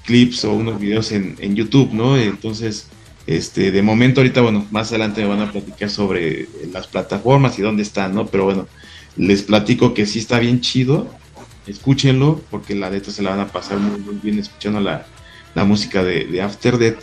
clips 0.06 0.44
o 0.46 0.54
unos 0.54 0.80
videos 0.80 1.12
en, 1.12 1.56
YouTube, 1.56 1.94
¿no? 1.94 2.18
Entonces, 2.18 2.88
este, 3.30 3.70
de 3.70 3.84
momento 3.84 4.22
ahorita, 4.22 4.42
bueno, 4.42 4.66
más 4.72 4.90
adelante 4.90 5.22
me 5.22 5.28
van 5.28 5.42
a 5.42 5.52
platicar 5.52 5.92
sobre 5.92 6.48
las 6.74 6.88
plataformas 6.88 7.60
y 7.60 7.62
dónde 7.62 7.84
están, 7.84 8.16
¿no? 8.16 8.26
Pero 8.26 8.46
bueno, 8.46 8.68
les 9.18 9.44
platico 9.44 9.94
que 9.94 10.08
sí 10.08 10.18
está 10.18 10.40
bien 10.40 10.62
chido, 10.62 11.08
escúchenlo, 11.68 12.42
porque 12.50 12.74
la 12.74 12.90
neta 12.90 13.12
se 13.12 13.22
la 13.22 13.30
van 13.30 13.42
a 13.42 13.48
pasar 13.50 13.78
muy, 13.78 14.00
muy 14.00 14.16
bien 14.16 14.40
escuchando 14.40 14.80
la, 14.80 15.06
música 15.64 16.04
de, 16.04 16.42
After 16.42 16.80
Death. 16.80 16.98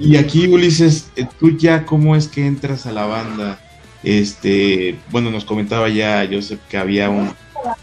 Y 0.00 0.16
aquí, 0.16 0.48
Ulises, 0.48 1.12
eh, 1.14 1.26
tú 1.38 1.56
ya 1.56 1.86
cómo 1.86 2.16
es 2.16 2.26
que 2.26 2.44
entras 2.44 2.86
a 2.86 2.92
la 2.92 3.06
banda. 3.06 3.60
Este, 4.02 4.98
bueno, 5.12 5.30
nos 5.30 5.44
comentaba 5.44 5.88
ya 5.88 6.26
Joseph 6.28 6.58
que 6.68 6.76
había 6.76 7.08
un, 7.08 7.30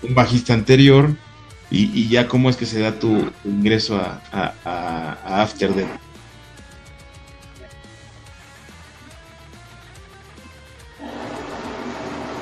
bajista 0.09 0.53
anterior, 0.53 1.15
y, 1.71 2.09
ya 2.09 2.27
cómo 2.27 2.49
es 2.49 2.57
que 2.57 2.65
se 2.65 2.81
da 2.81 2.99
tu, 2.99 3.31
ingreso 3.45 3.95
a, 3.95 5.43
After 5.43 5.73
Death. 5.73 6.08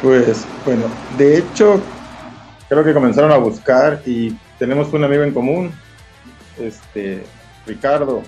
Pues 0.02 0.46
bueno, 0.66 0.84
de 1.18 1.40
hecho, 1.40 1.82
creo 2.70 2.84
que 2.84 2.94
comenzaron 2.94 3.32
a 3.32 3.38
buscar 3.38 4.02
y 4.06 4.38
tenemos 4.60 4.94
un 4.94 5.04
amigo 5.04 5.24
en 5.24 5.34
común, 5.34 5.72
este 6.60 7.24
Ricardo, 7.66 8.22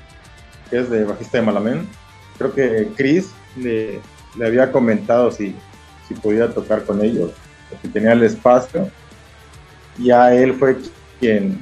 que 0.70 0.80
es 0.80 0.90
de 0.90 1.04
bajista 1.04 1.38
de 1.38 1.46
Malamén. 1.46 1.88
Creo 2.38 2.54
que 2.54 2.90
Chris 2.96 3.30
le, 3.56 4.00
le 4.38 4.46
había 4.46 4.72
comentado 4.72 5.32
si, 5.32 5.56
si 6.08 6.14
podía 6.16 6.54
tocar 6.54 6.84
con 6.84 7.04
ellos, 7.04 7.32
si 7.82 7.88
tenía 7.90 8.14
el 8.14 8.24
espacio 8.24 8.90
ya 10.04 10.34
él 10.34 10.54
fue 10.54 10.78
quien, 11.20 11.62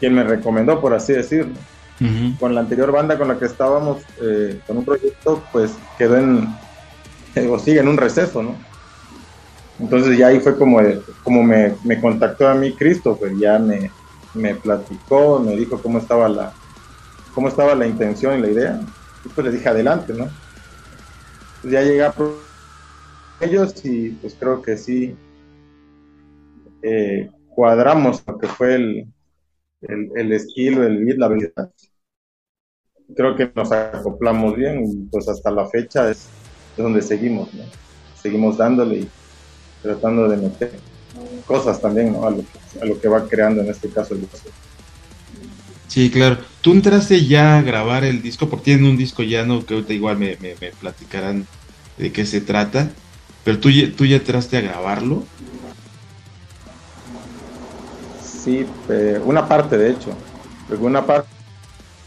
quien 0.00 0.14
me 0.14 0.24
recomendó, 0.24 0.80
por 0.80 0.94
así 0.94 1.12
decirlo. 1.12 1.54
Con 2.38 2.54
la 2.54 2.60
anterior 2.60 2.92
banda 2.92 3.16
con 3.16 3.28
la 3.28 3.38
que 3.38 3.46
estábamos, 3.46 4.02
eh, 4.20 4.60
con 4.66 4.76
un 4.76 4.84
proyecto, 4.84 5.42
pues 5.50 5.72
quedó 5.96 6.18
en, 6.18 6.46
o 7.48 7.58
sigue 7.58 7.80
en 7.80 7.88
un 7.88 7.96
receso, 7.96 8.42
¿no? 8.42 8.54
Entonces 9.78 10.16
ya 10.16 10.28
ahí 10.28 10.40
fue 10.40 10.56
como, 10.56 10.80
como 11.22 11.42
me, 11.42 11.74
me, 11.84 12.00
contactó 12.00 12.48
a 12.48 12.54
mí 12.54 12.72
Christopher, 12.72 13.36
ya 13.36 13.58
me, 13.58 13.90
me 14.34 14.54
platicó, 14.54 15.38
me 15.38 15.54
dijo 15.56 15.80
cómo 15.82 15.98
estaba 15.98 16.28
la, 16.28 16.52
cómo 17.34 17.48
estaba 17.48 17.74
la 17.74 17.86
intención 17.86 18.38
y 18.38 18.42
la 18.42 18.50
idea. 18.50 18.80
Y 19.24 19.28
pues 19.28 19.46
le 19.46 19.52
dije 19.52 19.68
adelante, 19.68 20.14
¿no? 20.14 20.28
Pues 21.60 21.72
ya 21.72 21.82
llegué 21.82 22.04
a 22.04 22.14
ellos 23.40 23.84
y 23.84 24.10
pues 24.10 24.34
creo 24.38 24.62
que 24.62 24.76
sí, 24.78 25.14
eh, 26.82 27.30
cuadramos 27.48 28.22
lo 28.26 28.38
que 28.38 28.46
fue 28.46 28.74
el, 28.76 29.06
el, 29.80 30.32
estilo, 30.32 30.84
el 30.84 31.04
beat, 31.04 31.18
la 31.18 31.26
habilidad. 31.26 31.72
Creo 33.14 33.36
que 33.36 33.50
nos 33.54 33.70
acoplamos 33.72 34.56
bien 34.56 34.84
y 34.84 34.96
pues 35.10 35.28
hasta 35.28 35.50
la 35.50 35.66
fecha 35.66 36.10
es, 36.10 36.28
donde 36.76 37.00
seguimos, 37.00 37.52
¿no? 37.54 37.64
Seguimos 38.14 38.58
dándole 38.58 38.98
y 38.98 39.10
tratando 39.86 40.28
de 40.28 40.36
meter 40.36 40.72
cosas 41.46 41.80
también, 41.80 42.12
¿no? 42.12 42.26
A 42.26 42.30
lo, 42.30 42.38
que, 42.38 42.80
a 42.80 42.84
lo 42.84 43.00
que 43.00 43.08
va 43.08 43.26
creando 43.28 43.62
en 43.62 43.70
este 43.70 43.88
caso 43.88 44.14
el 44.14 44.20
disco. 44.20 44.38
Sí, 45.88 46.10
claro. 46.10 46.38
Tú 46.60 46.72
entraste 46.72 47.24
ya 47.24 47.58
a 47.58 47.62
grabar 47.62 48.04
el 48.04 48.20
disco, 48.20 48.48
porque 48.48 48.66
tienen 48.66 48.86
un 48.86 48.96
disco 48.96 49.22
ya, 49.22 49.44
¿no? 49.44 49.64
Que 49.64 49.74
ahorita 49.74 49.92
igual 49.92 50.18
me, 50.18 50.36
me, 50.40 50.54
me 50.60 50.70
platicarán 50.72 51.46
de 51.96 52.12
qué 52.12 52.26
se 52.26 52.40
trata. 52.40 52.90
Pero 53.44 53.60
tú, 53.60 53.70
tú 53.96 54.04
ya 54.04 54.16
entraste 54.16 54.56
a 54.56 54.60
grabarlo 54.60 55.24
sí, 58.46 58.64
eh, 58.88 59.20
una 59.24 59.48
parte 59.48 59.76
de 59.76 59.90
hecho. 59.90 60.10
Una 60.80 61.04
parte 61.04 61.28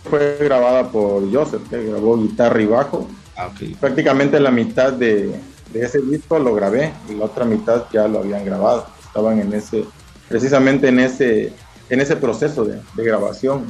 fue 0.09 0.37
grabada 0.39 0.89
por 0.89 1.31
Joseph, 1.31 1.69
que 1.69 1.83
grabó 1.83 2.17
guitarra 2.17 2.61
y 2.61 2.65
bajo. 2.65 3.09
Ah, 3.35 3.49
Prácticamente 3.79 4.39
la 4.39 4.51
mitad 4.51 4.93
de, 4.93 5.35
ese 5.73 5.99
disco 6.01 6.39
lo 6.39 6.53
grabé 6.53 6.93
y 7.09 7.15
la 7.15 7.25
otra 7.25 7.45
mitad 7.45 7.85
ya 7.91 8.07
lo 8.07 8.19
habían 8.19 8.45
grabado. 8.45 8.87
Estaban 9.05 9.39
en 9.39 9.53
ese, 9.53 9.85
precisamente 10.27 10.87
en 10.87 10.99
ese, 10.99 11.53
en 11.89 12.01
ese 12.01 12.15
proceso 12.15 12.65
de, 12.65 12.81
grabación. 12.95 13.65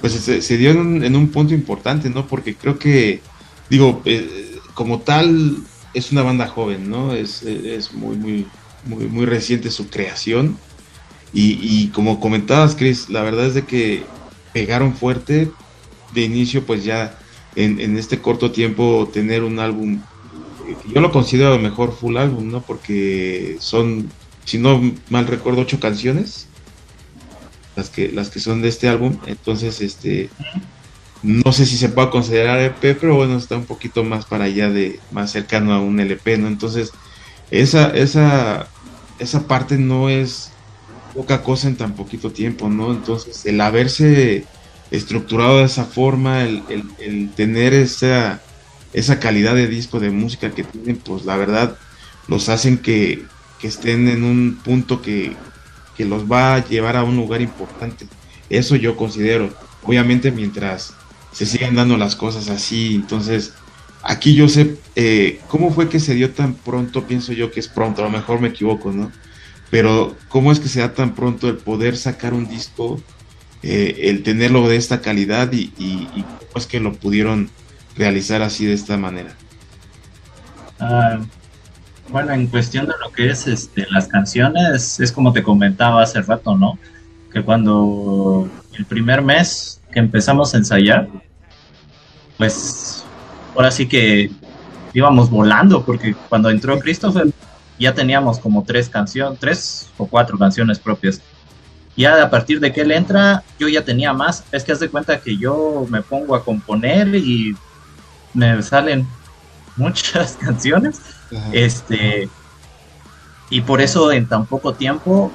Pues 0.00 0.12
se, 0.12 0.56
dio 0.56 0.70
en 0.70 1.16
un, 1.16 1.28
punto 1.28 1.54
importante, 1.54 2.08
¿no? 2.08 2.26
Porque 2.26 2.54
creo 2.54 2.78
que, 2.78 3.20
digo, 3.68 4.00
eh, 4.04 4.58
como 4.74 5.00
tal, 5.00 5.56
es 5.92 6.12
una 6.12 6.22
banda 6.22 6.46
joven, 6.46 6.88
¿no? 6.88 7.14
Es, 7.14 7.42
es 7.42 7.92
muy, 7.92 8.16
muy, 8.16 8.46
muy, 8.84 9.06
muy 9.06 9.26
reciente 9.26 9.70
su 9.70 9.88
creación 9.88 10.56
y, 11.32 11.88
como 11.88 12.20
comentabas, 12.20 12.74
Chris, 12.74 13.10
la 13.10 13.22
verdad 13.22 13.46
es 13.46 13.54
de 13.54 13.64
que 13.64 14.02
pegaron 14.52 14.94
fuerte 14.94 15.50
de 16.14 16.22
inicio, 16.22 16.64
pues 16.64 16.84
ya 16.84 17.18
en, 17.54 17.98
este 17.98 18.20
corto 18.20 18.50
tiempo 18.50 19.08
tener 19.12 19.42
un 19.42 19.58
álbum, 19.58 20.00
yo 20.92 21.00
lo 21.00 21.10
considero 21.10 21.54
el 21.54 21.62
mejor 21.62 21.92
full 21.92 22.16
álbum, 22.16 22.50
¿no? 22.50 22.62
Porque 22.62 23.56
son, 23.60 24.10
si 24.44 24.58
no 24.58 24.80
mal 25.10 25.26
recuerdo, 25.26 25.62
ocho 25.62 25.80
canciones 25.80 26.48
las 27.78 27.90
que, 27.90 28.10
las 28.10 28.30
que 28.30 28.40
son 28.40 28.60
de 28.60 28.68
este 28.68 28.88
álbum. 28.88 29.16
Entonces, 29.26 29.80
este, 29.80 30.30
no 31.22 31.52
sé 31.52 31.64
si 31.64 31.76
se 31.76 31.88
puede 31.88 32.10
considerar 32.10 32.60
EP, 32.60 32.98
pero 32.98 33.14
bueno, 33.14 33.36
está 33.36 33.56
un 33.56 33.66
poquito 33.66 34.04
más 34.04 34.26
para 34.26 34.44
allá 34.44 34.68
de, 34.68 35.00
más 35.12 35.30
cercano 35.30 35.72
a 35.72 35.80
un 35.80 36.00
LP, 36.00 36.38
¿no? 36.38 36.48
Entonces, 36.48 36.92
esa, 37.50 37.90
esa, 37.90 38.68
esa 39.18 39.46
parte 39.46 39.78
no 39.78 40.08
es 40.08 40.50
poca 41.14 41.42
cosa 41.42 41.68
en 41.68 41.76
tan 41.76 41.94
poquito 41.94 42.30
tiempo, 42.32 42.68
¿no? 42.68 42.90
Entonces, 42.90 43.46
el 43.46 43.60
haberse 43.60 44.44
estructurado 44.90 45.58
de 45.58 45.64
esa 45.64 45.84
forma, 45.84 46.42
el, 46.44 47.30
tener 47.36 47.74
esa, 47.74 48.40
esa 48.92 49.18
calidad 49.18 49.54
de 49.54 49.66
disco 49.66 50.00
de 50.00 50.10
música 50.10 50.50
que 50.50 50.64
tienen, 50.64 50.96
pues 50.96 51.24
la 51.24 51.36
verdad 51.36 51.76
los 52.26 52.48
hacen 52.48 52.78
que, 52.78 53.24
estén 53.62 54.06
en 54.06 54.22
un 54.22 54.60
punto 54.62 55.02
que, 55.02 55.34
que, 55.96 56.04
los 56.04 56.30
va 56.30 56.54
a 56.54 56.68
llevar 56.68 56.96
a 56.96 57.02
un 57.02 57.16
lugar 57.16 57.40
importante. 57.40 58.06
Eso 58.48 58.76
yo 58.76 58.96
considero. 58.96 59.52
Obviamente 59.82 60.30
mientras 60.30 60.94
se 61.32 61.44
sigan 61.44 61.74
dando 61.74 61.96
las 61.96 62.14
cosas 62.14 62.48
así, 62.50 62.94
entonces 62.94 63.54
aquí 64.02 64.34
yo 64.34 64.48
sé 64.48 64.76
eh, 64.94 65.40
cómo 65.48 65.72
fue 65.72 65.88
que 65.88 65.98
se 65.98 66.14
dio 66.14 66.30
tan 66.30 66.54
pronto, 66.54 67.06
pienso 67.06 67.32
yo 67.32 67.50
que 67.50 67.60
es 67.60 67.68
pronto, 67.68 68.02
a 68.02 68.04
lo 68.04 68.10
mejor 68.10 68.40
me 68.40 68.48
equivoco, 68.48 68.92
¿no? 68.92 69.10
pero 69.70 70.16
¿cómo 70.28 70.52
es 70.52 70.60
que 70.60 70.68
se 70.68 70.80
da 70.80 70.94
tan 70.94 71.14
pronto 71.14 71.48
el 71.48 71.56
poder 71.56 71.96
sacar 71.96 72.34
un 72.34 72.48
disco, 72.48 73.00
eh, 73.62 73.96
el 74.04 74.22
tenerlo 74.22 74.68
de 74.68 74.76
esta 74.76 75.00
calidad 75.00 75.52
y, 75.52 75.68
cómo 76.12 76.56
es 76.56 76.66
que 76.66 76.80
lo 76.80 76.94
pudieron 76.94 77.50
realizar 77.98 78.40
así 78.40 78.64
de 78.64 78.74
esta 78.74 78.96
manera? 78.96 79.34
Ah, 80.80 81.18
bueno, 82.08 82.32
en 82.32 82.46
cuestión 82.46 82.86
de 82.86 82.94
lo 83.04 83.12
que 83.12 83.30
es 83.30 83.46
este, 83.46 83.86
las 83.90 84.08
canciones, 84.08 85.00
es 85.00 85.12
como 85.12 85.32
te 85.32 85.42
comentaba 85.42 86.02
hace 86.02 86.22
rato, 86.22 86.56
¿no? 86.56 86.78
Que 87.32 87.42
cuando 87.42 88.48
el 88.78 88.86
primer 88.86 89.20
mes 89.20 89.80
que 89.92 89.98
empezamos 89.98 90.54
a 90.54 90.58
ensayar, 90.58 91.08
pues 92.38 93.04
ahora 93.54 93.70
sí 93.70 93.86
que 93.86 94.30
íbamos 94.94 95.28
volando, 95.28 95.84
porque 95.84 96.14
cuando 96.28 96.48
entró 96.48 96.78
Christopher 96.78 97.26
ya 97.78 97.94
teníamos 97.94 98.38
como 98.38 98.64
tres 98.64 98.88
canciones, 98.88 99.38
tres 99.38 99.90
o 99.98 100.06
cuatro 100.06 100.38
canciones 100.38 100.78
propias. 100.78 101.20
Ya 101.96 102.22
a 102.22 102.30
partir 102.30 102.60
de 102.60 102.72
que 102.72 102.82
él 102.82 102.92
entra, 102.92 103.42
yo 103.58 103.68
ya 103.68 103.84
tenía 103.84 104.12
más. 104.12 104.44
Es 104.52 104.64
que 104.64 104.72
haz 104.72 104.80
de 104.80 104.88
cuenta 104.88 105.20
que 105.20 105.36
yo 105.36 105.84
me 105.90 106.00
pongo 106.00 106.34
a 106.36 106.44
componer 106.44 107.14
y 107.14 107.56
me 108.38 108.62
salen 108.62 109.06
muchas 109.76 110.36
canciones. 110.40 111.00
Este, 111.52 112.28
y 113.50 113.60
por 113.60 113.80
eso 113.80 114.12
en 114.12 114.26
tan 114.26 114.46
poco 114.46 114.72
tiempo, 114.72 115.30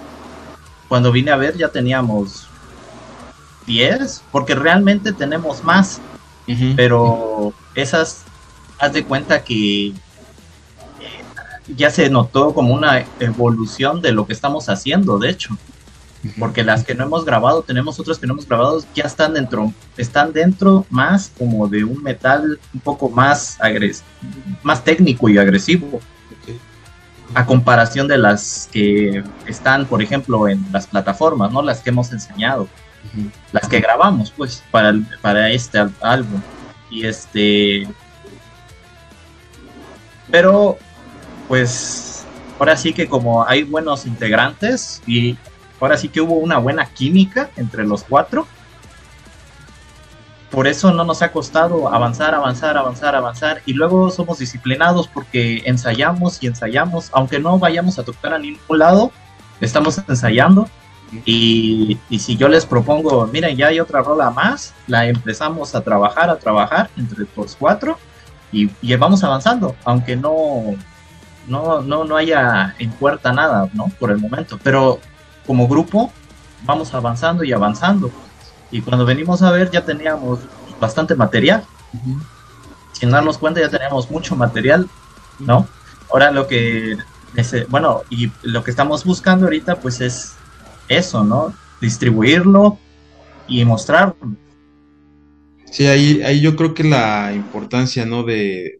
cuando 0.88 1.12
vine 1.12 1.31
a 1.31 1.36
ver, 1.36 1.57
ya 1.57 1.69
teníamos 1.69 2.48
10, 3.68 4.24
porque 4.31 4.55
realmente 4.55 5.11
tenemos 5.11 5.63
más. 5.63 6.01
Pero 6.75 7.53
esas, 7.74 8.24
haz 8.77 8.92
de 8.92 9.05
cuenta 9.05 9.44
que 9.44 9.94
ya 11.68 11.89
se 11.89 12.09
notó 12.09 12.53
como 12.53 12.74
una 12.74 13.05
evolución 13.20 14.01
de 14.01 14.11
lo 14.11 14.27
que 14.27 14.33
estamos 14.33 14.68
haciendo, 14.68 15.18
de 15.20 15.29
hecho. 15.29 15.57
Porque 16.40 16.64
las 16.64 16.83
que 16.86 16.96
no 16.96 17.03
hemos 17.03 17.25
grabado, 17.25 17.64
tenemos 17.64 18.00
otras 18.00 18.18
que 18.18 18.27
no 18.27 18.33
hemos 18.33 18.48
grabado, 18.48 18.83
ya 18.96 19.03
están 19.03 19.33
dentro, 19.33 19.74
están 19.98 20.31
dentro 20.31 20.86
más 20.90 21.31
como 21.38 21.68
de 21.68 21.83
un 21.83 22.01
metal 22.01 22.59
un 22.74 22.79
poco 22.79 23.09
más 23.09 23.59
agres 23.59 24.03
más 24.64 24.83
técnico 24.83 25.27
y 25.29 25.38
agresivo. 25.38 26.00
A 27.36 27.46
comparación 27.46 28.07
de 28.07 28.18
las 28.18 28.70
que 28.72 29.24
están, 29.48 29.86
por 29.86 30.01
ejemplo, 30.01 30.48
en 30.48 30.66
las 30.72 30.88
plataformas, 30.88 31.51
¿no? 31.51 31.62
Las 31.62 31.79
que 31.79 31.90
hemos 31.90 32.12
enseñado. 32.12 32.68
Las 33.51 33.68
que 33.68 33.79
grabamos, 33.79 34.31
pues, 34.31 34.64
para, 34.72 34.94
para 35.22 35.50
este 35.50 35.79
álbum. 36.01 36.42
Y 36.90 37.05
este. 37.05 37.88
Pero 40.29 40.77
pues 41.48 42.25
ahora 42.59 42.77
sí 42.77 42.94
que 42.94 43.07
como 43.07 43.46
hay 43.46 43.64
buenos 43.64 44.05
integrantes 44.05 45.01
y 45.05 45.38
ahora 45.83 45.98
sí 45.98 46.09
que 46.09 46.22
hubo 46.22 46.35
una 46.35 46.57
buena 46.57 46.85
química 46.85 47.50
entre 47.57 47.85
los 47.85 48.03
cuatro, 48.03 48.48
por 50.50 50.67
eso 50.67 50.93
no 50.93 51.03
nos 51.03 51.22
ha 51.24 51.31
costado 51.31 51.91
avanzar, 51.91 52.35
avanzar, 52.35 52.77
avanzar, 52.77 53.15
avanzar. 53.15 53.61
Y 53.65 53.74
luego 53.74 54.11
somos 54.11 54.37
disciplinados 54.37 55.07
porque 55.07 55.63
ensayamos 55.65 56.41
y 56.43 56.48
ensayamos, 56.48 57.09
aunque 57.11 57.39
no 57.39 57.57
vayamos 57.57 57.98
a 57.98 58.03
tocar 58.03 58.35
a 58.35 58.39
ningún 58.39 58.77
lado, 58.77 59.11
estamos 59.61 60.00
ensayando. 60.07 60.69
Y, 61.25 61.98
si 62.19 62.37
yo 62.37 62.48
les 62.48 62.65
propongo, 62.65 63.27
miren, 63.27 63.57
ya 63.57 63.67
hay 63.67 63.79
otra 63.79 64.01
rola 64.01 64.29
más, 64.29 64.74
la 64.87 65.07
empezamos 65.07 65.74
a 65.74 65.81
trabajar, 65.81 66.29
a 66.29 66.37
trabajar 66.37 66.89
entre 66.98 67.25
los 67.35 67.55
cuatro 67.55 67.98
y, 68.51 68.69
y 68.81 68.96
vamos 68.96 69.24
avanzando, 69.24 69.75
aunque 69.83 70.15
no, 70.15 70.75
no, 71.48 71.81
no, 71.81 72.03
no 72.03 72.15
haya 72.15 72.75
en 72.79 72.91
puerta 72.91 73.33
nada, 73.33 73.69
¿no? 73.74 73.87
Por 74.00 74.11
el 74.11 74.17
momento. 74.17 74.59
Pero 74.63 75.00
como 75.46 75.68
grupo 75.68 76.12
vamos 76.66 76.94
avanzando 76.94 77.44
y 77.44 77.51
avanzando. 77.51 78.12
Y 78.72 78.82
cuando 78.82 79.06
venimos 79.06 79.42
a 79.42 79.51
ver 79.51 79.70
ya 79.72 79.86
teníamos 79.86 80.40
bastante 80.79 81.16
material. 81.16 81.64
Sin 82.94 83.12
darnos 83.12 83.38
cuenta 83.38 83.60
ya 83.60 83.70
teníamos 83.70 84.10
mucho 84.10 84.36
material, 84.36 84.90
¿no? 85.40 85.68
Ahora 86.12 86.32
lo 86.32 86.48
que, 86.48 86.98
bueno, 87.70 88.01
y 88.10 88.32
lo 88.44 88.64
que 88.64 88.72
estamos 88.72 89.03
buscando 89.03 89.46
ahorita 89.46 89.79
pues 89.79 90.01
es 90.01 90.36
eso, 90.88 91.24
¿no? 91.24 91.53
Distribuirlo 91.82 92.77
y 93.48 93.66
mostrarlo. 93.66 94.16
Sí, 95.74 95.88
ahí, 95.88 96.22
ahí 96.22 96.40
yo 96.40 96.56
creo 96.56 96.75
que 96.75 96.84
la 96.84 97.32
importancia, 97.34 98.06
¿no? 98.06 98.24
De, 98.24 98.79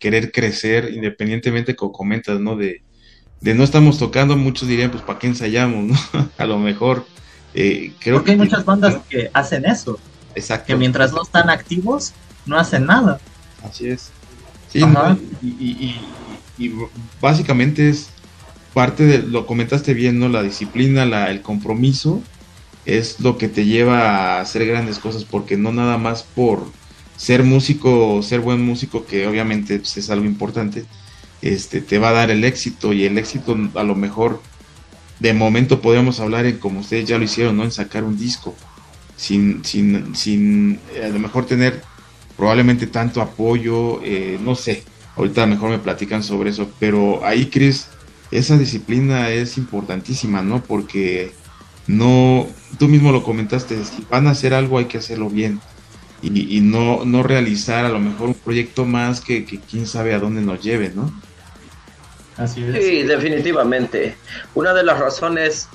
querer 0.00 0.32
crecer, 0.32 0.90
independientemente, 0.92 1.76
como 1.76 1.92
comentas, 1.92 2.40
¿no? 2.40 2.56
De, 2.56 2.82
no 3.40 3.64
estamos 3.64 3.98
tocando, 3.98 4.36
muchos 4.36 4.68
dirían, 4.68 4.90
pues, 4.90 5.02
¿para 5.02 5.18
qué 5.18 5.26
ensayamos, 5.26 5.84
no? 5.84 6.28
A 6.38 6.46
lo 6.46 6.58
mejor. 6.58 7.06
Eh, 7.54 7.92
creo 8.00 8.16
Porque 8.16 8.32
hay 8.32 8.36
muchas 8.36 8.64
bandas 8.64 8.96
que 9.08 9.30
hacen 9.32 9.64
eso. 9.64 9.98
Exacto. 10.34 10.66
Que 10.66 10.76
mientras 10.76 11.12
no 11.12 11.22
están 11.22 11.50
activos, 11.50 12.12
no 12.46 12.58
hacen 12.58 12.86
nada. 12.86 13.20
Así 13.62 13.88
es. 13.88 14.10
Sí, 14.68 14.82
y, 15.40 16.00
y, 16.58 16.74
básicamente 17.20 17.88
es 17.88 18.08
parte 18.72 19.04
de, 19.04 19.18
lo 19.18 19.46
comentaste 19.46 19.94
bien, 19.94 20.18
¿no? 20.18 20.28
La 20.28 20.42
disciplina, 20.42 21.06
la, 21.06 21.30
el 21.30 21.42
compromiso 21.42 22.20
es 22.84 23.20
lo 23.20 23.38
que 23.38 23.48
te 23.48 23.64
lleva 23.64 24.00
a 24.00 24.40
hacer 24.40 24.66
grandes 24.66 24.98
cosas, 24.98 25.24
porque 25.24 25.56
no 25.56 25.72
nada 25.72 25.96
más 25.96 26.24
por 26.24 26.66
ser 27.16 27.44
músico, 27.44 28.22
ser 28.22 28.40
buen 28.40 28.60
músico, 28.62 29.06
que 29.06 29.26
obviamente 29.26 29.78
pues, 29.78 29.96
es 29.96 30.10
algo 30.10 30.26
importante, 30.26 30.84
este, 31.44 31.82
te 31.82 31.98
va 31.98 32.08
a 32.08 32.12
dar 32.12 32.30
el 32.30 32.42
éxito 32.42 32.94
y 32.94 33.04
el 33.04 33.18
éxito 33.18 33.54
a 33.74 33.82
lo 33.82 33.94
mejor 33.94 34.40
de 35.20 35.34
momento 35.34 35.82
podríamos 35.82 36.18
hablar 36.18 36.46
en 36.46 36.58
como 36.58 36.80
ustedes 36.80 37.06
ya 37.06 37.18
lo 37.18 37.24
hicieron, 37.24 37.58
¿no? 37.58 37.64
En 37.64 37.70
sacar 37.70 38.02
un 38.02 38.18
disco, 38.18 38.56
sin, 39.14 39.62
sin, 39.62 40.16
sin 40.16 40.80
a 41.04 41.08
lo 41.08 41.18
mejor 41.18 41.44
tener 41.44 41.82
probablemente 42.38 42.86
tanto 42.86 43.20
apoyo, 43.20 44.00
eh, 44.02 44.38
no 44.42 44.54
sé, 44.54 44.84
ahorita 45.16 45.46
mejor 45.46 45.68
me 45.68 45.78
platican 45.78 46.22
sobre 46.22 46.48
eso, 46.48 46.70
pero 46.80 47.22
ahí 47.24 47.50
Chris, 47.50 47.88
esa 48.30 48.56
disciplina 48.56 49.28
es 49.28 49.58
importantísima, 49.58 50.40
¿no? 50.40 50.62
Porque 50.62 51.32
no, 51.86 52.46
tú 52.78 52.88
mismo 52.88 53.12
lo 53.12 53.22
comentaste, 53.22 53.84
si 53.84 54.02
van 54.10 54.28
a 54.28 54.30
hacer 54.30 54.54
algo 54.54 54.78
hay 54.78 54.86
que 54.86 54.96
hacerlo 54.96 55.28
bien 55.28 55.60
y, 56.22 56.60
no, 56.62 57.04
no 57.04 57.22
realizar 57.22 57.84
a 57.84 57.90
lo 57.90 58.00
mejor 58.00 58.28
un 58.28 58.34
proyecto 58.34 58.86
más 58.86 59.20
que, 59.20 59.44
quién 59.44 59.86
sabe 59.86 60.14
a 60.14 60.18
dónde 60.18 60.40
nos 60.40 60.62
lleve, 60.62 60.90
¿no? 60.94 61.12
Así 62.36 62.64
es. 62.64 62.84
Sí, 62.84 63.02
definitivamente. 63.02 64.16
Una 64.54 64.74
de 64.74 64.82
las 64.82 64.98
razones, 64.98 65.68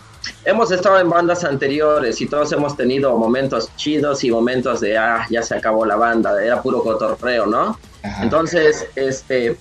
hemos 0.45 0.72
estado 0.72 1.00
en 1.00 1.10
bandas 1.10 1.43
anteriores 1.43 2.19
y 2.22 2.28
todos 2.28 2.52
hemos 2.52 2.76
tenido 2.76 3.17
momentos 3.17 3.69
chidos 3.76 4.24
y 4.24 4.32
momentos 4.32 4.82
de, 4.82 4.98
ah, 4.98 5.26
ya 5.30 5.41
se 5.41 5.56
acabó 5.56 5.86
la 5.86 5.95
banda, 5.95 6.43
era 6.43 6.62
puro 6.62 6.84
cotorreo, 6.84 7.45
¿no? 7.45 7.80
Entonces, 8.22 8.88
este, 8.95 9.58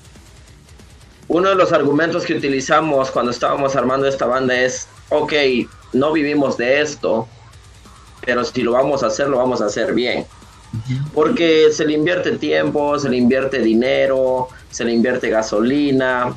uno 1.28 1.50
de 1.50 1.54
los 1.54 1.72
argumentos 1.72 2.24
que 2.24 2.34
utilizamos 2.34 3.10
cuando 3.10 3.30
estábamos 3.30 3.76
armando 3.76 4.06
esta 4.06 4.26
banda 4.26 4.58
es, 4.58 4.88
ok, 5.10 5.32
no 5.92 6.12
vivimos 6.12 6.56
de 6.56 6.80
esto, 6.80 7.28
pero 8.24 8.44
si 8.44 8.62
lo 8.62 8.72
vamos 8.72 9.02
a 9.02 9.06
hacer, 9.06 9.28
lo 9.28 9.38
vamos 9.38 9.60
a 9.60 9.66
hacer 9.66 9.92
bien. 9.94 10.26
Porque 11.14 11.70
se 11.72 11.86
le 11.86 11.94
invierte 11.94 12.32
tiempo, 12.32 12.98
se 12.98 13.08
le 13.08 13.16
invierte 13.16 13.58
dinero, 13.60 14.48
se 14.70 14.84
le 14.84 14.92
invierte 14.92 15.30
gasolina. 15.30 16.36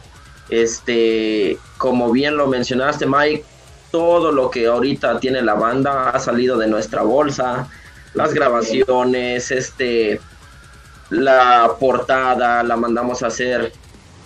Este, 0.51 1.57
como 1.77 2.11
bien 2.11 2.37
lo 2.37 2.45
mencionaste, 2.45 3.07
Mike, 3.07 3.43
todo 3.89 4.31
lo 4.31 4.51
que 4.51 4.67
ahorita 4.67 5.19
tiene 5.19 5.41
la 5.41 5.55
banda 5.55 6.11
ha 6.11 6.19
salido 6.19 6.57
de 6.57 6.67
nuestra 6.67 7.01
bolsa. 7.01 7.67
Las 8.13 8.33
grabaciones, 8.33 9.49
este, 9.51 10.19
la 11.09 11.71
portada 11.79 12.63
la 12.63 12.75
mandamos 12.75 13.23
a 13.23 13.27
hacer 13.27 13.71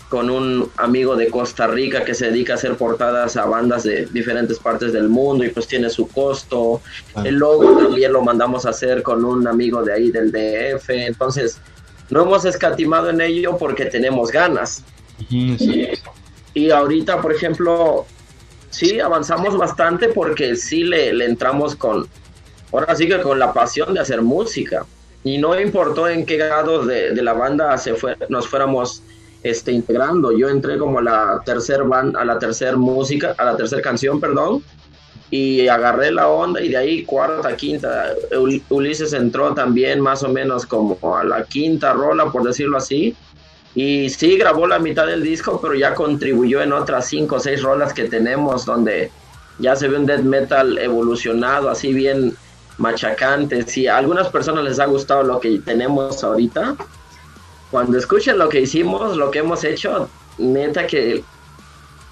con 0.09 0.29
un 0.29 0.71
amigo 0.77 1.15
de 1.15 1.29
Costa 1.29 1.67
Rica 1.67 2.03
que 2.03 2.13
se 2.13 2.27
dedica 2.27 2.53
a 2.53 2.55
hacer 2.55 2.77
portadas 2.77 3.37
a 3.37 3.45
bandas 3.45 3.83
de 3.83 4.05
diferentes 4.07 4.59
partes 4.59 4.93
del 4.93 5.09
mundo 5.09 5.43
y 5.43 5.49
pues 5.49 5.67
tiene 5.67 5.89
su 5.89 6.07
costo. 6.07 6.81
El 7.23 7.35
logo 7.35 7.77
también 7.77 8.13
lo 8.13 8.23
mandamos 8.23 8.65
a 8.65 8.69
hacer 8.69 9.01
con 9.03 9.25
un 9.25 9.47
amigo 9.47 9.83
de 9.83 9.93
ahí 9.93 10.11
del 10.11 10.31
DF. 10.31 10.89
Entonces, 10.89 11.59
no 12.09 12.21
hemos 12.21 12.45
escatimado 12.45 13.09
en 13.09 13.21
ello 13.21 13.57
porque 13.57 13.85
tenemos 13.85 14.31
ganas. 14.31 14.83
Y, 15.29 16.69
ahorita, 16.69 17.21
por 17.21 17.33
ejemplo, 17.33 18.05
sí, 18.69 18.99
avanzamos 18.99 19.57
bastante 19.57 20.09
porque 20.09 20.55
sí 20.55 20.83
le, 20.83 21.13
le 21.13 21.25
entramos 21.25 21.75
con, 21.75 22.07
ahora 22.71 22.95
sí 22.95 23.07
que 23.07 23.21
con 23.21 23.39
la 23.39 23.53
pasión 23.53 23.93
de 23.93 23.99
hacer 23.99 24.21
música. 24.21 24.85
Y 25.23 25.37
no 25.37 25.59
importó 25.59 26.07
en 26.07 26.25
qué 26.25 26.37
grado 26.37 26.85
de, 26.85 27.11
de 27.11 27.21
la 27.23 27.33
banda 27.33 27.77
se 27.77 27.95
fue, 27.95 28.15
nos 28.29 28.47
fuéramos 28.47 29.01
este, 29.45 29.71
integrando. 29.71 30.31
Yo 30.31 30.49
entré 30.49 30.77
como 30.77 30.99
a 30.99 31.03
la 31.03 31.41
tercer 31.45 31.83
band, 31.83 32.17
a 32.17 32.25
la 32.25 32.39
tercer 32.39 32.77
música, 32.77 33.35
a 33.37 33.45
la 33.45 33.55
tercera 33.55 33.81
canción, 33.81 34.19
perdón, 34.19 34.63
y 35.29 35.67
agarré 35.67 36.11
la 36.11 36.29
onda 36.29 36.61
y 36.61 36.69
de 36.69 36.77
ahí 36.77 37.03
cuarta, 37.03 37.55
quinta. 37.55 38.13
Ulises 38.69 39.13
entró 39.13 39.53
también 39.53 39.99
más 39.99 40.23
o 40.23 40.29
menos 40.29 40.65
como 40.65 40.97
a 41.15 41.23
la 41.23 41.43
quinta 41.43 41.93
rola, 41.93 42.31
por 42.31 42.43
decirlo 42.43 42.77
así. 42.77 43.15
Y 43.75 44.09
sí, 44.09 44.37
grabó 44.37 44.65
la 44.67 44.79
mitad 44.79 45.05
del 45.05 45.21
disco, 45.21 45.59
pero 45.61 45.75
ya 45.75 45.93
contribuyó 45.93 46.61
en 46.61 46.71
otras 46.71 47.07
cinco 47.07 47.35
o 47.35 47.39
seis 47.39 47.61
rolas 47.61 47.93
que 47.93 48.05
tenemos, 48.05 48.65
donde 48.65 49.11
ya 49.59 49.75
se 49.75 49.89
ve 49.89 49.97
un 49.97 50.05
death 50.05 50.21
metal 50.21 50.77
evolucionado, 50.77 51.69
así 51.69 51.93
bien 51.93 52.35
machacante. 52.77 53.63
Si 53.67 53.87
a 53.87 53.97
algunas 53.97 54.29
personas 54.29 54.63
les 54.63 54.79
ha 54.79 54.85
gustado 54.85 55.23
lo 55.23 55.41
que 55.41 55.59
tenemos 55.59 56.23
ahorita, 56.23 56.75
cuando 57.69 57.97
escuchen 57.97 58.37
lo 58.37 58.47
que 58.47 58.61
hicimos, 58.61 59.17
lo 59.17 59.29
que 59.29 59.39
hemos 59.39 59.65
hecho, 59.65 60.09
neta 60.37 60.87
que 60.87 61.23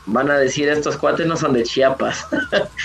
van 0.05 0.29
a 0.29 0.37
decir 0.37 0.67
estos 0.67 0.97
cuates 0.97 1.25
no 1.25 1.37
son 1.37 1.53
de 1.53 1.63
Chiapas. 1.63 2.27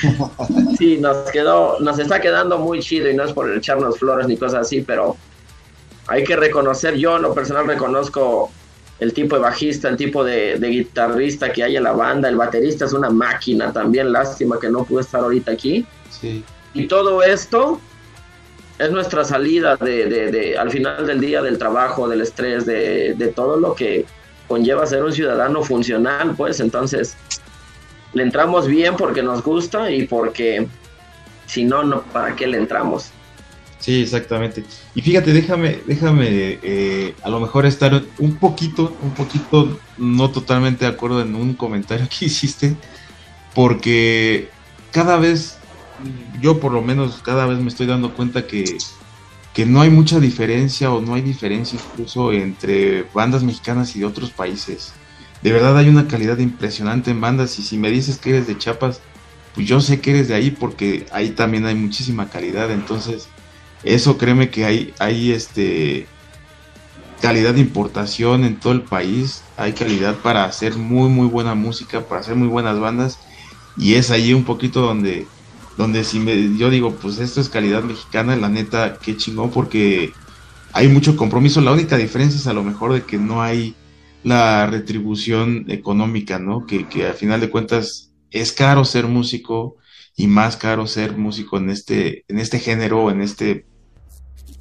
sí, 0.78 0.98
nos 0.98 1.16
quedó, 1.32 1.80
nos 1.80 1.98
está 1.98 2.20
quedando 2.20 2.58
muy 2.58 2.78
chido 2.78 3.10
y 3.10 3.14
no 3.14 3.24
es 3.24 3.32
por 3.32 3.52
echarnos 3.52 3.98
flores 3.98 4.28
ni 4.28 4.36
cosas 4.36 4.60
así, 4.66 4.82
pero 4.82 5.16
hay 6.06 6.22
que 6.22 6.36
reconocer, 6.36 6.94
yo 6.94 7.16
en 7.16 7.22
lo 7.22 7.34
personal 7.34 7.66
reconozco 7.66 8.50
el 9.00 9.12
tipo 9.12 9.36
de 9.36 9.42
bajista, 9.42 9.88
el 9.88 9.96
tipo 9.96 10.24
de, 10.24 10.58
guitarrista 10.58 11.52
que 11.52 11.62
hay 11.62 11.76
en 11.76 11.84
la 11.84 11.92
banda, 11.92 12.28
el 12.28 12.36
baterista 12.36 12.84
es 12.84 12.92
una 12.92 13.10
máquina 13.10 13.72
también, 13.72 14.12
lástima 14.12 14.58
que 14.58 14.68
no 14.68 14.84
pude 14.84 15.02
estar 15.02 15.20
ahorita 15.20 15.52
aquí. 15.52 15.86
Y 16.74 16.86
todo 16.86 17.22
esto 17.22 17.80
es 18.78 18.90
nuestra 18.90 19.24
salida 19.24 19.76
de, 19.76 20.56
al 20.58 20.70
final 20.70 21.06
del 21.06 21.20
día 21.20 21.42
del 21.42 21.58
trabajo, 21.58 22.08
del 22.08 22.22
estrés, 22.22 22.66
de, 22.66 23.14
de 23.14 23.28
todo 23.28 23.56
lo 23.56 23.74
que 23.74 24.04
conlleva 24.48 24.86
ser 24.86 25.04
un 25.04 25.12
ciudadano 25.12 25.62
funcional, 25.62 26.34
pues 26.36 26.58
entonces 26.58 27.16
le 28.14 28.22
entramos 28.22 28.66
bien 28.66 28.96
porque 28.96 29.22
nos 29.22 29.42
gusta 29.42 29.90
y 29.90 30.06
porque 30.06 30.66
si 31.46 31.64
no, 31.64 31.82
no 31.84 32.02
¿para 32.02 32.34
qué 32.34 32.46
le 32.46 32.56
entramos? 32.56 33.12
Sí, 33.78 34.02
exactamente. 34.02 34.64
Y 34.94 35.02
fíjate, 35.02 35.32
déjame, 35.32 35.78
déjame 35.86 36.58
eh, 36.62 37.14
a 37.22 37.30
lo 37.30 37.40
mejor 37.40 37.64
estar 37.64 38.02
un 38.18 38.36
poquito, 38.36 38.96
un 39.02 39.12
poquito 39.12 39.78
no 39.96 40.30
totalmente 40.30 40.84
de 40.84 40.90
acuerdo 40.90 41.22
en 41.22 41.34
un 41.34 41.54
comentario 41.54 42.08
que 42.08 42.24
hiciste, 42.26 42.76
porque 43.54 44.48
cada 44.90 45.16
vez, 45.16 45.58
yo 46.40 46.60
por 46.60 46.72
lo 46.72 46.82
menos 46.82 47.20
cada 47.22 47.46
vez 47.46 47.58
me 47.58 47.68
estoy 47.68 47.86
dando 47.86 48.14
cuenta 48.14 48.46
que 48.46 48.78
que 49.58 49.66
no 49.66 49.80
hay 49.80 49.90
mucha 49.90 50.20
diferencia 50.20 50.92
o 50.92 51.00
no 51.00 51.14
hay 51.14 51.20
diferencia 51.20 51.80
incluso 51.82 52.32
entre 52.32 53.02
bandas 53.12 53.42
mexicanas 53.42 53.96
y 53.96 53.98
de 53.98 54.06
otros 54.06 54.30
países. 54.30 54.92
De 55.42 55.50
verdad 55.50 55.76
hay 55.76 55.88
una 55.88 56.06
calidad 56.06 56.38
impresionante 56.38 57.10
en 57.10 57.20
bandas 57.20 57.58
y 57.58 57.64
si 57.64 57.76
me 57.76 57.90
dices 57.90 58.18
que 58.18 58.30
eres 58.30 58.46
de 58.46 58.56
Chiapas, 58.56 59.00
pues 59.56 59.66
yo 59.66 59.80
sé 59.80 60.00
que 60.00 60.10
eres 60.10 60.28
de 60.28 60.36
ahí 60.36 60.52
porque 60.52 61.06
ahí 61.10 61.30
también 61.30 61.66
hay 61.66 61.74
muchísima 61.74 62.30
calidad. 62.30 62.70
Entonces, 62.70 63.28
eso 63.84 64.18
créeme 64.18 64.50
que 64.50 64.64
hay, 64.64 64.94
hay 64.98 65.32
este 65.32 66.06
calidad 67.20 67.54
de 67.54 67.60
importación 67.60 68.44
en 68.44 68.56
todo 68.56 68.72
el 68.72 68.82
país, 68.82 69.42
hay 69.56 69.72
calidad 69.72 70.16
para 70.16 70.44
hacer 70.44 70.76
muy 70.76 71.08
muy 71.08 71.26
buena 71.26 71.54
música, 71.54 72.06
para 72.06 72.20
hacer 72.20 72.36
muy 72.36 72.48
buenas 72.48 72.78
bandas 72.78 73.18
y 73.76 73.94
es 73.94 74.10
ahí 74.10 74.34
un 74.34 74.44
poquito 74.44 74.80
donde 74.80 75.26
donde 75.78 76.02
si 76.02 76.18
me, 76.18 76.58
yo 76.58 76.70
digo, 76.70 76.96
pues 76.96 77.20
esto 77.20 77.40
es 77.40 77.48
calidad 77.48 77.84
mexicana, 77.84 78.34
la 78.36 78.48
neta, 78.48 78.98
qué 79.00 79.16
chingón, 79.16 79.50
porque 79.50 80.12
hay 80.72 80.88
mucho 80.88 81.16
compromiso. 81.16 81.60
La 81.60 81.72
única 81.72 81.96
diferencia 81.96 82.36
es 82.36 82.48
a 82.48 82.52
lo 82.52 82.64
mejor 82.64 82.92
de 82.92 83.04
que 83.04 83.16
no 83.16 83.40
hay 83.40 83.76
la 84.24 84.66
retribución 84.66 85.66
económica, 85.68 86.40
¿no? 86.40 86.66
Que, 86.66 86.88
que 86.88 87.06
al 87.06 87.14
final 87.14 87.40
de 87.40 87.48
cuentas 87.48 88.10
es 88.32 88.50
caro 88.52 88.84
ser 88.84 89.06
músico 89.06 89.76
y 90.18 90.26
más 90.26 90.56
caro 90.56 90.88
ser 90.88 91.16
músico 91.16 91.58
en 91.58 91.70
este, 91.70 92.24
en 92.26 92.40
este 92.40 92.58
género, 92.58 93.08
en 93.12 93.22
este, 93.22 93.66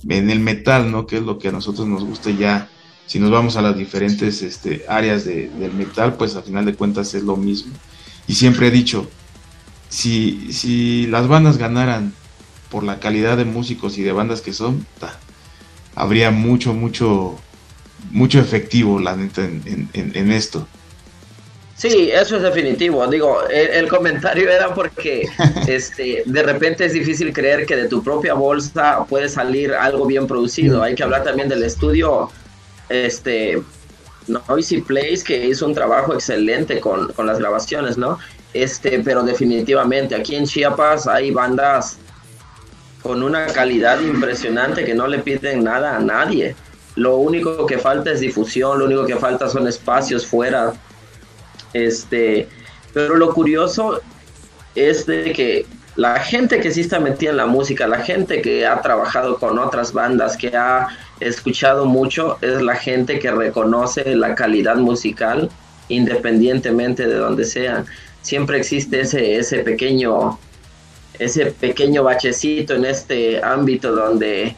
en 0.07 0.29
el 0.29 0.39
metal, 0.39 0.91
¿no? 0.91 1.07
Que 1.07 1.17
es 1.17 1.23
lo 1.23 1.39
que 1.39 1.47
a 1.47 1.51
nosotros 1.51 1.87
nos 1.87 2.05
gusta 2.05 2.29
ya. 2.29 2.69
Si 3.07 3.17
nos 3.17 3.31
vamos 3.31 3.57
a 3.57 3.63
las 3.63 3.75
diferentes 3.75 4.43
este, 4.43 4.85
áreas 4.87 5.25
de, 5.25 5.49
del 5.49 5.73
metal, 5.73 6.13
pues 6.15 6.35
al 6.35 6.43
final 6.43 6.65
de 6.65 6.75
cuentas 6.75 7.15
es 7.15 7.23
lo 7.23 7.37
mismo. 7.37 7.73
Y 8.27 8.35
siempre 8.35 8.67
he 8.67 8.71
dicho, 8.71 9.09
si, 9.89 10.53
si 10.53 11.07
las 11.07 11.27
bandas 11.27 11.57
ganaran 11.57 12.13
por 12.69 12.83
la 12.83 12.99
calidad 12.99 13.35
de 13.35 13.45
músicos 13.45 13.97
y 13.97 14.03
de 14.03 14.11
bandas 14.11 14.41
que 14.41 14.53
son, 14.53 14.85
habría 15.95 16.29
mucho, 16.29 16.75
mucho, 16.75 17.35
mucho 18.11 18.39
efectivo, 18.39 18.99
la 18.99 19.15
neta, 19.15 19.43
en, 19.43 19.89
en, 19.93 20.31
esto. 20.31 20.67
Sí, 21.77 22.09
eso 22.11 22.37
es 22.37 22.41
definitivo. 22.41 23.05
Digo, 23.05 23.43
el, 23.49 23.87
comentario 23.87 24.49
era 24.49 24.73
porque 24.73 25.29
este, 25.67 26.23
de 26.25 26.43
repente 26.43 26.85
es 26.85 26.93
difícil 26.93 27.31
creer 27.31 27.67
que 27.67 27.75
de 27.75 27.87
tu 27.87 28.03
propia 28.03 28.33
bolsa 28.33 29.05
puede 29.07 29.29
salir 29.29 29.73
algo 29.73 30.07
bien 30.07 30.25
producido. 30.25 30.81
Hay 30.81 30.95
que 30.95 31.03
hablar 31.03 31.23
también 31.23 31.47
del 31.47 31.61
estudio 31.61 32.31
este, 32.89 33.61
Noisy 34.27 34.81
Place, 34.81 35.23
que 35.23 35.45
hizo 35.45 35.67
un 35.67 35.75
trabajo 35.75 36.15
excelente 36.15 36.79
con, 36.79 37.13
con 37.13 37.27
las 37.27 37.37
grabaciones, 37.37 37.95
¿no? 37.95 38.17
Este, 38.53 38.99
pero 38.99 39.21
definitivamente 39.21 40.15
aquí 40.15 40.35
en 40.35 40.45
Chiapas 40.45 41.07
hay 41.07 41.29
bandas 41.29 41.99
con 43.03 43.21
una 43.21 43.45
calidad 43.47 44.01
impresionante 44.01 44.83
que 44.83 44.95
no 44.95 45.05
le 45.05 45.19
piden 45.19 45.63
nada 45.63 45.95
a 45.95 45.99
nadie. 45.99 46.55
Lo 46.95 47.17
único 47.17 47.67
que 47.67 47.77
falta 47.77 48.11
es 48.11 48.21
difusión, 48.21 48.79
lo 48.79 48.85
único 48.85 49.05
que 49.05 49.15
falta 49.15 49.47
son 49.47 49.67
espacios 49.67 50.25
fuera. 50.25 50.73
Este, 51.73 52.47
pero 52.93 53.15
lo 53.15 53.33
curioso 53.33 54.01
es 54.75 55.05
de 55.05 55.31
que 55.33 55.65
la 55.95 56.19
gente 56.19 56.59
que 56.59 56.71
sí 56.71 56.81
está 56.81 56.99
metida 56.99 57.31
en 57.31 57.37
la 57.37 57.47
música, 57.47 57.87
la 57.87 57.99
gente 57.99 58.41
que 58.41 58.65
ha 58.67 58.81
trabajado 58.81 59.37
con 59.37 59.57
otras 59.57 59.93
bandas, 59.93 60.37
que 60.37 60.55
ha 60.55 60.87
escuchado 61.19 61.85
mucho, 61.85 62.37
es 62.41 62.61
la 62.61 62.75
gente 62.75 63.19
que 63.19 63.31
reconoce 63.31 64.15
la 64.15 64.35
calidad 64.35 64.75
musical 64.75 65.49
independientemente 65.89 67.07
de 67.07 67.15
donde 67.15 67.45
sean 67.45 67.85
siempre 68.21 68.57
existe 68.57 68.99
ese, 68.99 69.37
ese 69.37 69.59
pequeño 69.59 70.37
ese 71.17 71.47
pequeño 71.47 72.03
bachecito 72.03 72.75
en 72.75 72.85
este 72.85 73.43
ámbito 73.43 73.95
donde, 73.95 74.55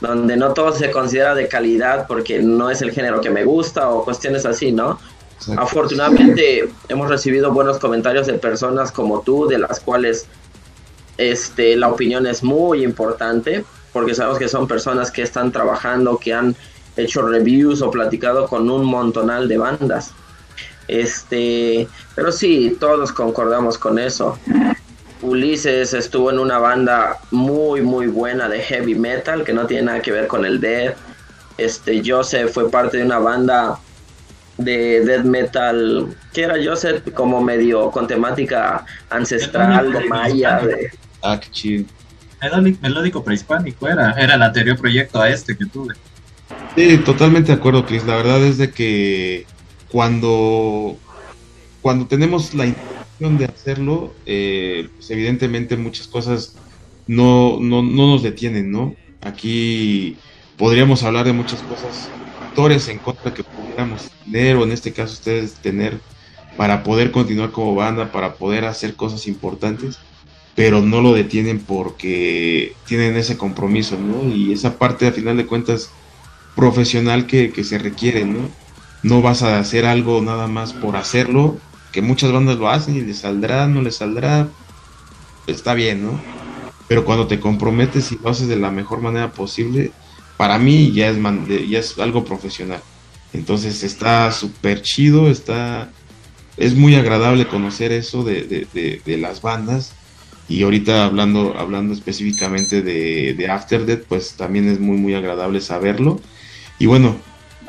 donde 0.00 0.36
no 0.36 0.54
todo 0.54 0.72
se 0.72 0.90
considera 0.90 1.34
de 1.34 1.48
calidad 1.48 2.06
porque 2.06 2.40
no 2.40 2.70
es 2.70 2.80
el 2.80 2.92
género 2.92 3.20
que 3.20 3.30
me 3.30 3.44
gusta 3.44 3.90
o 3.90 4.04
cuestiones 4.04 4.46
así, 4.46 4.72
¿no? 4.72 4.98
Afortunadamente 5.56 6.68
hemos 6.88 7.08
recibido 7.08 7.52
buenos 7.52 7.78
comentarios 7.78 8.26
de 8.26 8.34
personas 8.34 8.92
como 8.92 9.22
tú, 9.22 9.46
de 9.46 9.58
las 9.58 9.80
cuales 9.80 10.26
este, 11.16 11.76
la 11.76 11.88
opinión 11.88 12.26
es 12.26 12.42
muy 12.42 12.82
importante, 12.84 13.64
porque 13.92 14.14
sabemos 14.14 14.38
que 14.38 14.48
son 14.48 14.68
personas 14.68 15.10
que 15.10 15.22
están 15.22 15.52
trabajando, 15.52 16.18
que 16.18 16.32
han 16.32 16.54
hecho 16.96 17.22
reviews 17.22 17.82
o 17.82 17.90
platicado 17.90 18.46
con 18.46 18.70
un 18.70 18.84
montonal 18.84 19.48
de 19.48 19.58
bandas. 19.58 20.12
Este, 20.88 21.86
pero 22.14 22.32
sí, 22.32 22.76
todos 22.80 23.12
concordamos 23.12 23.78
con 23.78 23.98
eso. 23.98 24.38
Ulises 25.22 25.92
estuvo 25.92 26.30
en 26.30 26.38
una 26.38 26.58
banda 26.58 27.18
muy 27.30 27.82
muy 27.82 28.06
buena 28.06 28.48
de 28.48 28.60
heavy 28.60 28.94
metal 28.94 29.44
que 29.44 29.52
no 29.52 29.66
tiene 29.66 29.84
nada 29.84 30.02
que 30.02 30.12
ver 30.12 30.26
con 30.26 30.44
el 30.44 30.60
death. 30.60 30.96
Este 31.58 32.02
Joseph 32.04 32.50
fue 32.52 32.70
parte 32.70 32.96
de 32.96 33.04
una 33.04 33.18
banda 33.18 33.78
de 34.60 35.04
death 35.04 35.24
metal 35.24 36.16
que 36.32 36.42
era 36.42 36.54
Joseph 36.62 37.12
como 37.12 37.40
medio 37.42 37.90
con 37.90 38.06
temática 38.06 38.84
ancestral 39.10 39.92
de 39.92 40.04
maya 40.04 40.60
de 40.60 40.90
ah, 41.22 41.40
melódico 42.80 43.22
prehispánico 43.22 43.88
era 43.88 44.12
era 44.12 44.34
el 44.34 44.42
anterior 44.42 44.78
proyecto 44.78 45.20
a 45.20 45.28
este 45.28 45.56
que 45.56 45.66
tuve. 45.66 45.94
Sí 46.76 46.98
totalmente 46.98 47.52
de 47.52 47.58
acuerdo 47.58 47.84
Chris. 47.86 48.04
La 48.04 48.16
verdad 48.16 48.42
es 48.42 48.58
de 48.58 48.70
que 48.70 49.46
cuando, 49.90 50.96
cuando 51.82 52.06
tenemos 52.06 52.54
la 52.54 52.66
intención 52.66 53.38
de 53.38 53.44
hacerlo, 53.46 54.14
eh, 54.26 54.88
pues 54.96 55.10
evidentemente 55.10 55.76
muchas 55.76 56.06
cosas 56.06 56.54
no, 57.06 57.58
no, 57.60 57.82
no 57.82 58.06
nos 58.06 58.22
detienen, 58.22 58.70
¿no? 58.70 58.94
Aquí 59.20 60.16
podríamos 60.56 61.02
hablar 61.02 61.26
de 61.26 61.32
muchas 61.32 61.60
cosas, 61.62 62.08
factores 62.50 62.88
en 62.88 62.98
contra 62.98 63.32
que 63.32 63.44
pudiéramos 63.44 64.10
tener, 64.24 64.56
o 64.56 64.64
en 64.64 64.72
este 64.72 64.92
caso 64.92 65.14
ustedes 65.14 65.54
tener, 65.54 66.00
para 66.56 66.82
poder 66.82 67.12
continuar 67.12 67.52
como 67.52 67.74
banda, 67.74 68.12
para 68.12 68.34
poder 68.34 68.64
hacer 68.64 68.96
cosas 68.96 69.26
importantes, 69.26 69.98
pero 70.56 70.80
no 70.80 71.00
lo 71.00 71.14
detienen 71.14 71.60
porque 71.60 72.74
tienen 72.86 73.16
ese 73.16 73.38
compromiso, 73.38 73.96
¿no? 73.98 74.28
Y 74.28 74.52
esa 74.52 74.78
parte, 74.78 75.06
a 75.06 75.12
final 75.12 75.36
de 75.36 75.46
cuentas, 75.46 75.90
profesional 76.56 77.26
que, 77.26 77.52
que 77.52 77.64
se 77.64 77.78
requiere, 77.78 78.24
¿no? 78.24 78.48
no 79.02 79.22
vas 79.22 79.42
a 79.42 79.58
hacer 79.58 79.86
algo 79.86 80.20
nada 80.20 80.46
más 80.46 80.72
por 80.72 80.96
hacerlo, 80.96 81.56
que 81.92 82.02
muchas 82.02 82.32
bandas 82.32 82.58
lo 82.58 82.68
hacen 82.68 82.96
y 82.96 83.00
les 83.00 83.18
saldrá, 83.18 83.66
no 83.66 83.82
les 83.82 83.96
saldrá, 83.96 84.48
está 85.46 85.74
bien, 85.74 86.04
¿no? 86.04 86.20
Pero 86.86 87.04
cuando 87.04 87.26
te 87.26 87.40
comprometes 87.40 88.12
y 88.12 88.18
lo 88.18 88.30
haces 88.30 88.48
de 88.48 88.56
la 88.56 88.70
mejor 88.70 89.00
manera 89.00 89.32
posible, 89.32 89.92
para 90.40 90.58
mí 90.58 90.90
ya 90.92 91.10
es, 91.10 91.18
ya 91.68 91.80
es 91.80 91.98
algo 91.98 92.24
profesional. 92.24 92.80
Entonces 93.34 93.82
está 93.82 94.32
súper 94.32 94.80
chido, 94.80 95.28
está, 95.30 95.90
es 96.56 96.74
muy 96.74 96.94
agradable 96.94 97.46
conocer 97.46 97.92
eso 97.92 98.24
de, 98.24 98.66
de, 99.04 99.18
las 99.18 99.42
bandas. 99.42 99.92
Y 100.48 100.62
ahorita 100.62 101.04
hablando, 101.04 101.58
hablando 101.58 101.92
específicamente 101.92 102.80
de, 102.80 103.48
After 103.50 103.84
Death, 103.84 104.04
pues 104.08 104.32
también 104.32 104.66
es 104.70 104.80
muy, 104.80 104.96
muy 104.96 105.12
agradable 105.12 105.60
saberlo. 105.60 106.22
Y 106.78 106.86
bueno, 106.86 107.18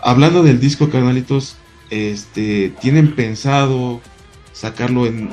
hablando 0.02 0.42
del 0.42 0.62
disco, 0.62 0.90
carnalitos, 0.90 1.58
este, 1.90 2.70
¿tienen 2.80 3.16
pensado 3.16 4.00
sacarlo 4.54 5.08
en, 5.08 5.30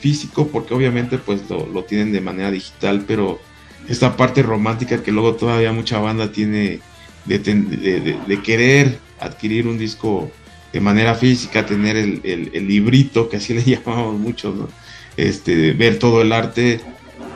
físico? 0.00 0.48
Porque 0.48 0.72
obviamente 0.72 1.18
pues 1.18 1.42
lo, 1.50 1.84
tienen 1.84 2.12
de 2.12 2.22
manera 2.22 2.50
digital, 2.50 3.04
pero 3.06 3.40
esta 3.88 4.16
parte 4.16 4.42
romántica 4.42 5.02
que 5.02 5.10
luego 5.10 5.34
todavía 5.34 5.72
mucha 5.72 5.98
banda 5.98 6.30
tiene 6.30 6.80
de, 7.24 8.40
querer 8.44 8.98
adquirir 9.18 9.66
un 9.66 9.78
disco 9.78 10.30
de 10.72 10.80
manera 10.80 11.14
física, 11.14 11.64
tener 11.64 11.96
el, 11.96 12.68
librito, 12.68 13.28
que 13.28 13.38
así 13.38 13.54
le 13.54 13.62
llamamos 13.62 14.18
mucho. 14.18 14.68
Este, 15.16 15.72
ver 15.72 15.98
todo 15.98 16.22
el 16.22 16.32
arte. 16.32 16.80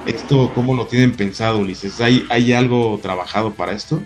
¿Esto 0.06 0.52
cómo 0.54 0.74
lo 0.74 0.86
tienen 0.86 1.12
pensado, 1.12 1.58
Ulises? 1.58 2.00
¿Hay, 2.00 2.24
¿Hay 2.28 2.52
algo 2.52 2.98
trabajado 3.02 3.52
para 3.54 3.72
esto? 3.72 4.02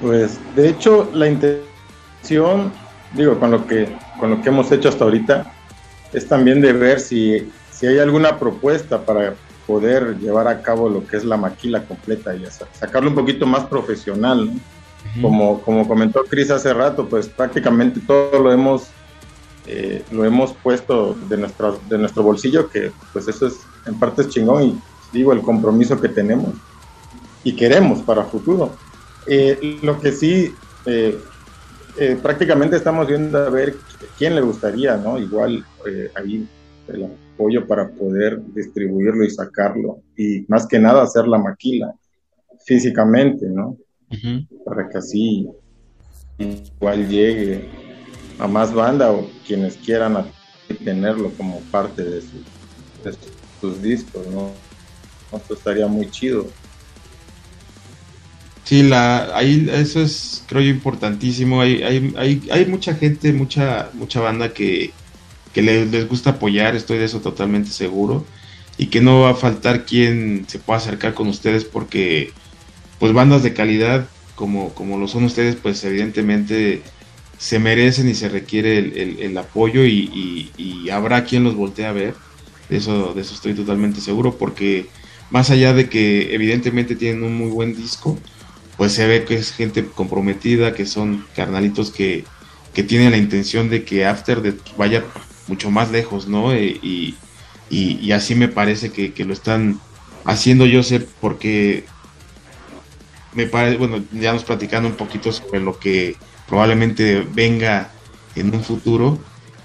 Pues 0.00 0.38
de 0.54 0.68
hecho 0.68 1.10
la 1.14 1.28
intención, 1.28 2.72
digo, 3.14 3.38
con 3.40 3.50
lo 3.50 3.66
que, 3.66 3.88
con 4.20 4.30
lo 4.30 4.42
que 4.42 4.48
hemos 4.50 4.70
hecho 4.70 4.88
hasta 4.88 5.04
ahorita, 5.04 5.55
es 6.12 6.26
también 6.26 6.60
de 6.60 6.72
ver 6.72 7.00
si, 7.00 7.50
si 7.70 7.86
hay 7.86 7.98
alguna 7.98 8.38
propuesta 8.38 9.04
para 9.04 9.34
poder 9.66 10.16
llevar 10.18 10.48
a 10.48 10.62
cabo 10.62 10.88
lo 10.88 11.06
que 11.06 11.16
es 11.16 11.24
la 11.24 11.36
maquila 11.36 11.82
completa 11.84 12.34
y 12.34 12.44
sacarlo 12.72 13.10
un 13.10 13.16
poquito 13.16 13.46
más 13.46 13.64
profesional. 13.64 14.50
como, 15.20 15.60
como 15.62 15.86
comentó 15.86 16.24
Cris 16.24 16.50
hace 16.50 16.74
rato, 16.74 17.08
pues 17.08 17.28
prácticamente 17.28 18.00
todo 18.00 18.40
lo 18.40 18.52
hemos, 18.52 18.88
eh, 19.66 20.02
lo 20.10 20.24
hemos 20.24 20.52
puesto 20.52 21.16
de 21.28 21.36
nuestro, 21.36 21.78
de 21.88 21.98
nuestro 21.98 22.22
bolsillo, 22.22 22.68
que 22.68 22.92
pues 23.12 23.28
eso 23.28 23.46
es 23.46 23.54
en 23.86 23.98
parte 23.98 24.22
es 24.22 24.28
chingón 24.28 24.62
y 24.64 24.80
digo 25.12 25.32
el 25.32 25.42
compromiso 25.42 26.00
que 26.00 26.08
tenemos 26.08 26.54
y 27.44 27.54
queremos 27.54 28.00
para 28.00 28.24
futuro. 28.24 28.76
Eh, 29.28 29.78
lo 29.82 30.00
que 30.00 30.12
sí, 30.12 30.52
eh, 30.86 31.18
prácticamente 32.20 32.76
estamos 32.76 33.06
viendo 33.06 33.38
a 33.38 33.48
ver 33.48 33.76
quién 34.18 34.34
le 34.34 34.40
gustaría, 34.40 34.96
¿no? 34.96 35.18
Igual 35.18 35.64
ahí 36.14 36.46
el 36.88 37.04
apoyo 37.04 37.66
para 37.66 37.88
poder 37.88 38.40
distribuirlo 38.54 39.24
y 39.24 39.30
sacarlo. 39.30 40.02
Y 40.16 40.44
más 40.48 40.66
que 40.66 40.78
nada 40.78 41.02
hacer 41.02 41.26
la 41.26 41.38
maquila 41.38 41.94
físicamente, 42.64 43.46
¿no? 43.48 43.76
Para 44.64 44.88
que 44.88 44.98
así 44.98 45.48
igual 46.38 47.08
llegue 47.08 47.68
a 48.38 48.46
más 48.46 48.72
banda 48.72 49.10
o 49.10 49.28
quienes 49.46 49.76
quieran 49.76 50.26
tenerlo 50.84 51.30
como 51.36 51.60
parte 51.70 52.04
de, 52.04 52.22
sus 53.60 53.82
discos, 53.82 54.26
¿no? 54.28 54.52
Esto 55.32 55.54
estaría 55.54 55.86
muy 55.86 56.10
chido. 56.10 56.46
Sí, 58.64 58.82
la, 58.82 59.36
ahí 59.36 59.68
eso 59.70 60.00
es, 60.00 60.44
creo 60.48 60.60
yo, 60.60 60.70
importantísimo. 60.70 61.60
Hay, 61.60 61.82
hay, 61.82 62.12
hay, 62.16 62.42
hay 62.50 62.66
mucha 62.66 62.94
gente, 62.94 63.32
mucha, 63.32 63.90
mucha 63.94 64.20
banda 64.20 64.52
que, 64.52 64.92
les, 65.62 66.08
gusta 66.08 66.30
apoyar, 66.30 66.76
estoy 66.76 66.98
de 66.98 67.04
eso 67.04 67.20
totalmente 67.20 67.70
seguro. 67.70 68.24
Y 68.78 68.86
que 68.86 69.00
no 69.00 69.22
va 69.22 69.30
a 69.30 69.34
faltar 69.34 69.86
quien 69.86 70.44
se 70.48 70.58
pueda 70.58 70.78
acercar 70.78 71.14
con 71.14 71.28
ustedes 71.28 71.64
porque, 71.64 72.32
pues, 72.98 73.12
bandas 73.12 73.42
de 73.42 73.54
calidad 73.54 74.08
como, 74.34 74.74
como 74.74 74.98
lo 74.98 75.08
son 75.08 75.24
ustedes, 75.24 75.56
pues, 75.56 75.82
evidentemente 75.84 76.82
se 77.38 77.58
merecen 77.58 78.08
y 78.08 78.14
se 78.14 78.28
requiere 78.28 78.78
el, 78.78 79.38
apoyo 79.38 79.84
y, 79.84 80.88
habrá 80.90 81.24
quien 81.24 81.44
los 81.44 81.54
voltee 81.54 81.86
a 81.86 81.92
ver. 81.92 82.14
De 82.68 82.78
eso, 82.78 83.14
de 83.14 83.20
eso 83.20 83.34
estoy 83.34 83.54
totalmente 83.54 84.00
seguro 84.00 84.38
porque 84.38 84.88
más 85.30 85.50
allá 85.50 85.72
de 85.72 85.88
que 85.88 86.34
evidentemente 86.34 86.96
tienen 86.96 87.22
un 87.22 87.36
muy 87.36 87.48
buen 87.48 87.76
disco, 87.76 88.18
pues 88.76 88.92
se 88.92 89.06
ve 89.06 89.24
que 89.24 89.34
es 89.34 89.52
gente 89.52 89.84
comprometida, 89.86 90.74
que 90.74 90.86
son 90.86 91.24
carnalitos 91.34 91.90
que, 91.90 92.24
que 92.74 92.82
tienen 92.82 93.10
la 93.10 93.16
intención 93.16 93.70
de 93.70 93.84
que 93.84 94.04
After 94.04 94.54
vaya 94.76 95.04
mucho 95.48 95.70
más 95.70 95.90
lejos, 95.90 96.28
¿no? 96.28 96.52
Eh, 96.52 96.78
y, 96.82 97.14
y, 97.70 98.12
así 98.12 98.34
me 98.34 98.48
parece 98.48 98.92
que, 98.92 99.24
lo 99.24 99.32
están 99.32 99.80
haciendo, 100.24 100.66
yo 100.66 100.82
sé, 100.82 101.00
porque 101.00 101.84
me 103.32 103.46
parece, 103.46 103.76
bueno, 103.76 104.02
ya 104.12 104.32
nos 104.32 104.44
platicando 104.44 104.88
un 104.88 104.96
poquito 104.96 105.32
sobre 105.32 105.60
lo 105.60 105.78
que 105.78 106.16
probablemente 106.48 107.26
venga 107.32 107.90
en 108.34 108.54
un 108.54 108.62
futuro 108.62 109.18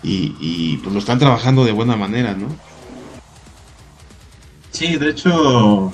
y, 0.04 0.36
y 0.40 0.78
pues 0.78 0.94
lo 0.94 1.00
están 1.00 1.20
trabajando 1.20 1.64
de 1.64 1.72
buena 1.72 1.96
manera, 1.96 2.34
¿no? 2.34 2.48
Sí, 4.72 4.96
de 4.96 5.12
hecho, 5.12 5.94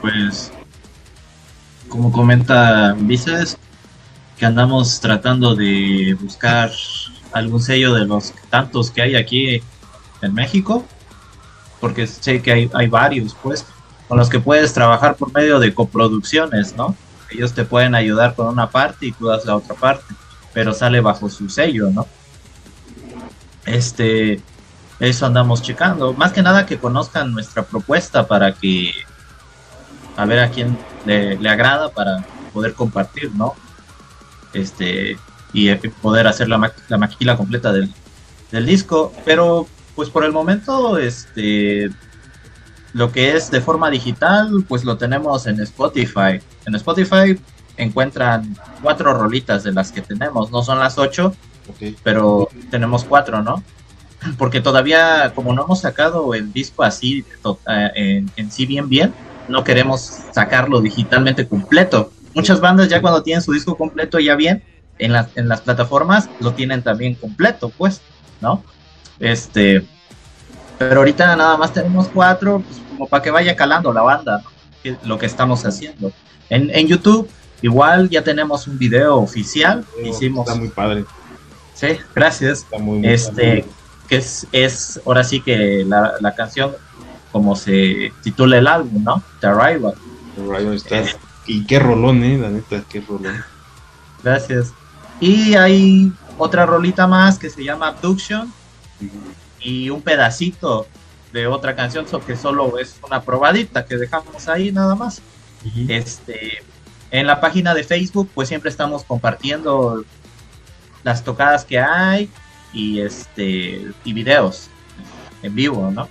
pues 0.00 0.50
como 1.94 2.10
comenta 2.10 2.92
Vices, 2.98 3.56
que 4.36 4.44
andamos 4.44 5.00
tratando 5.00 5.54
de 5.54 6.16
buscar 6.20 6.72
algún 7.34 7.60
sello 7.60 7.92
de 7.94 8.06
los 8.06 8.32
tantos 8.48 8.90
que 8.90 9.02
hay 9.02 9.16
aquí 9.16 9.62
en 10.22 10.34
México, 10.34 10.84
porque 11.80 12.06
sé 12.06 12.40
que 12.40 12.52
hay, 12.52 12.70
hay 12.72 12.86
varios, 12.88 13.36
pues, 13.42 13.66
con 14.08 14.18
los 14.18 14.28
que 14.28 14.40
puedes 14.40 14.72
trabajar 14.72 15.16
por 15.16 15.32
medio 15.32 15.58
de 15.58 15.74
coproducciones, 15.74 16.74
¿no? 16.76 16.96
Ellos 17.30 17.52
te 17.52 17.64
pueden 17.64 17.94
ayudar 17.94 18.34
con 18.34 18.46
una 18.46 18.70
parte 18.70 19.06
y 19.06 19.12
tú 19.12 19.26
das 19.26 19.44
la 19.44 19.56
otra 19.56 19.74
parte, 19.74 20.14
pero 20.52 20.72
sale 20.72 21.00
bajo 21.00 21.28
su 21.28 21.48
sello, 21.48 21.90
¿no? 21.90 22.06
Este, 23.66 24.40
eso 25.00 25.26
andamos 25.26 25.62
checando. 25.62 26.12
Más 26.12 26.32
que 26.32 26.42
nada 26.42 26.66
que 26.66 26.78
conozcan 26.78 27.32
nuestra 27.32 27.64
propuesta 27.64 28.26
para 28.26 28.54
que 28.54 28.92
a 30.16 30.24
ver 30.26 30.38
a 30.38 30.50
quién 30.50 30.78
le, 31.04 31.36
agrada 31.48 31.90
para 31.90 32.24
poder 32.52 32.74
compartir, 32.74 33.34
¿no? 33.34 33.54
Este, 34.52 35.18
y 35.54 35.68
eh, 35.68 35.80
poder 36.02 36.26
hacer 36.26 36.48
la, 36.48 36.72
la 36.88 36.98
maquila 36.98 37.36
completa 37.36 37.72
del, 37.72 37.88
disco. 38.66 39.12
Pero, 39.24 39.66
pues 39.96 40.10
por 40.10 40.24
el 40.24 40.32
momento, 40.32 40.98
este, 40.98 41.90
lo 42.92 43.10
que 43.10 43.34
es 43.36 43.50
de 43.50 43.60
forma 43.60 43.90
digital, 43.90 44.64
pues 44.68 44.84
lo 44.84 44.98
tenemos 44.98 45.46
en 45.46 45.60
Spotify. 45.60 46.40
En 46.66 46.74
Spotify 46.74 47.38
encuentran 47.76 48.56
cuatro 48.82 49.14
rolitas 49.14 49.64
de 49.64 49.72
las 49.72 49.90
que 49.90 50.02
tenemos, 50.02 50.50
no 50.52 50.62
son 50.62 50.78
las 50.78 50.98
ocho, 50.98 51.34
pero 52.04 52.48
tenemos 52.70 53.04
cuatro, 53.04 53.42
¿no? 53.42 53.62
Porque 54.38 54.60
todavía, 54.60 55.32
como 55.34 55.52
no 55.52 55.64
hemos 55.64 55.80
sacado 55.80 56.34
el 56.34 56.52
disco 56.52 56.84
así 56.84 57.24
eh, 57.68 57.90
en, 57.94 58.30
en 58.36 58.50
sí 58.52 58.66
bien 58.66 58.88
bien, 58.88 59.12
no 59.48 59.64
queremos 59.64 60.00
sacarlo 60.32 60.80
digitalmente 60.80 61.46
completo. 61.46 62.12
Muchas 62.34 62.60
bandas 62.60 62.88
ya 62.88 63.00
cuando 63.00 63.22
tienen 63.22 63.42
su 63.42 63.52
disco 63.52 63.76
completo 63.76 64.18
ya 64.18 64.36
bien, 64.36 64.62
en, 64.98 65.14
en 65.34 65.48
las 65.48 65.60
plataformas 65.60 66.28
lo 66.40 66.52
tienen 66.52 66.82
también 66.82 67.14
completo, 67.14 67.70
pues, 67.70 68.00
¿no? 68.40 68.62
Este, 69.18 69.86
pero 70.78 71.00
ahorita 71.00 71.36
nada 71.36 71.56
más 71.56 71.72
tenemos 71.72 72.08
cuatro, 72.08 72.62
pues, 72.66 72.80
como 72.90 73.08
para 73.08 73.22
que 73.22 73.30
vaya 73.30 73.56
calando 73.56 73.92
la 73.92 74.02
banda, 74.02 74.42
lo 75.04 75.18
que 75.18 75.26
estamos 75.26 75.64
haciendo. 75.64 76.12
En, 76.50 76.70
en, 76.70 76.86
YouTube, 76.86 77.28
igual 77.62 78.08
ya 78.10 78.22
tenemos 78.22 78.66
un 78.66 78.78
video 78.78 79.16
oficial. 79.16 79.84
hicimos. 80.04 80.46
Está 80.46 80.58
muy 80.58 80.68
padre. 80.68 81.04
Sí, 81.74 81.98
gracias. 82.14 82.66
este, 83.02 83.64
que 84.08 84.16
es, 84.16 84.46
es 84.52 85.00
ahora 85.06 85.24
sí 85.24 85.40
que 85.40 85.84
la, 85.86 86.14
la 86.20 86.34
canción 86.34 86.72
como 87.32 87.56
se 87.56 88.12
titula 88.22 88.58
el 88.58 88.66
álbum, 88.66 89.02
¿no? 89.02 89.22
The 89.40 89.48
Arrival. 89.48 89.94
The 90.36 90.42
Arrival 90.42 90.74
está. 90.74 91.02
y 91.46 91.64
qué 91.64 91.78
rolón, 91.80 92.22
eh, 92.22 92.38
la 92.38 92.48
neta, 92.48 92.84
qué 92.88 93.00
rolón. 93.00 93.42
Gracias. 94.22 94.72
Y 95.20 95.54
hay 95.54 96.12
otra 96.38 96.66
rolita 96.66 97.06
más 97.06 97.38
que 97.38 97.50
se 97.50 97.62
llama 97.62 97.88
Abduction 97.88 98.52
y 99.60 99.90
un 99.90 100.02
pedacito 100.02 100.86
de 101.32 101.46
otra 101.46 101.74
canción 101.74 102.06
que 102.26 102.36
solo 102.36 102.78
es 102.78 102.98
una 103.06 103.22
probadita 103.22 103.84
que 103.84 103.96
dejamos 103.96 104.48
ahí 104.48 104.70
nada 104.72 104.94
más. 104.94 105.20
Este, 105.88 106.62
en 107.10 107.26
la 107.26 107.40
página 107.40 107.74
de 107.74 107.84
Facebook 107.84 108.30
pues 108.34 108.48
siempre 108.48 108.70
estamos 108.70 109.04
compartiendo 109.04 110.04
las 111.02 111.24
tocadas 111.24 111.64
que 111.64 111.78
hay 111.78 112.28
y 112.72 113.00
este 113.00 113.86
y 114.04 114.12
videos 114.12 114.68
en 115.42 115.54
vivo, 115.54 115.90
¿no? 115.90 116.08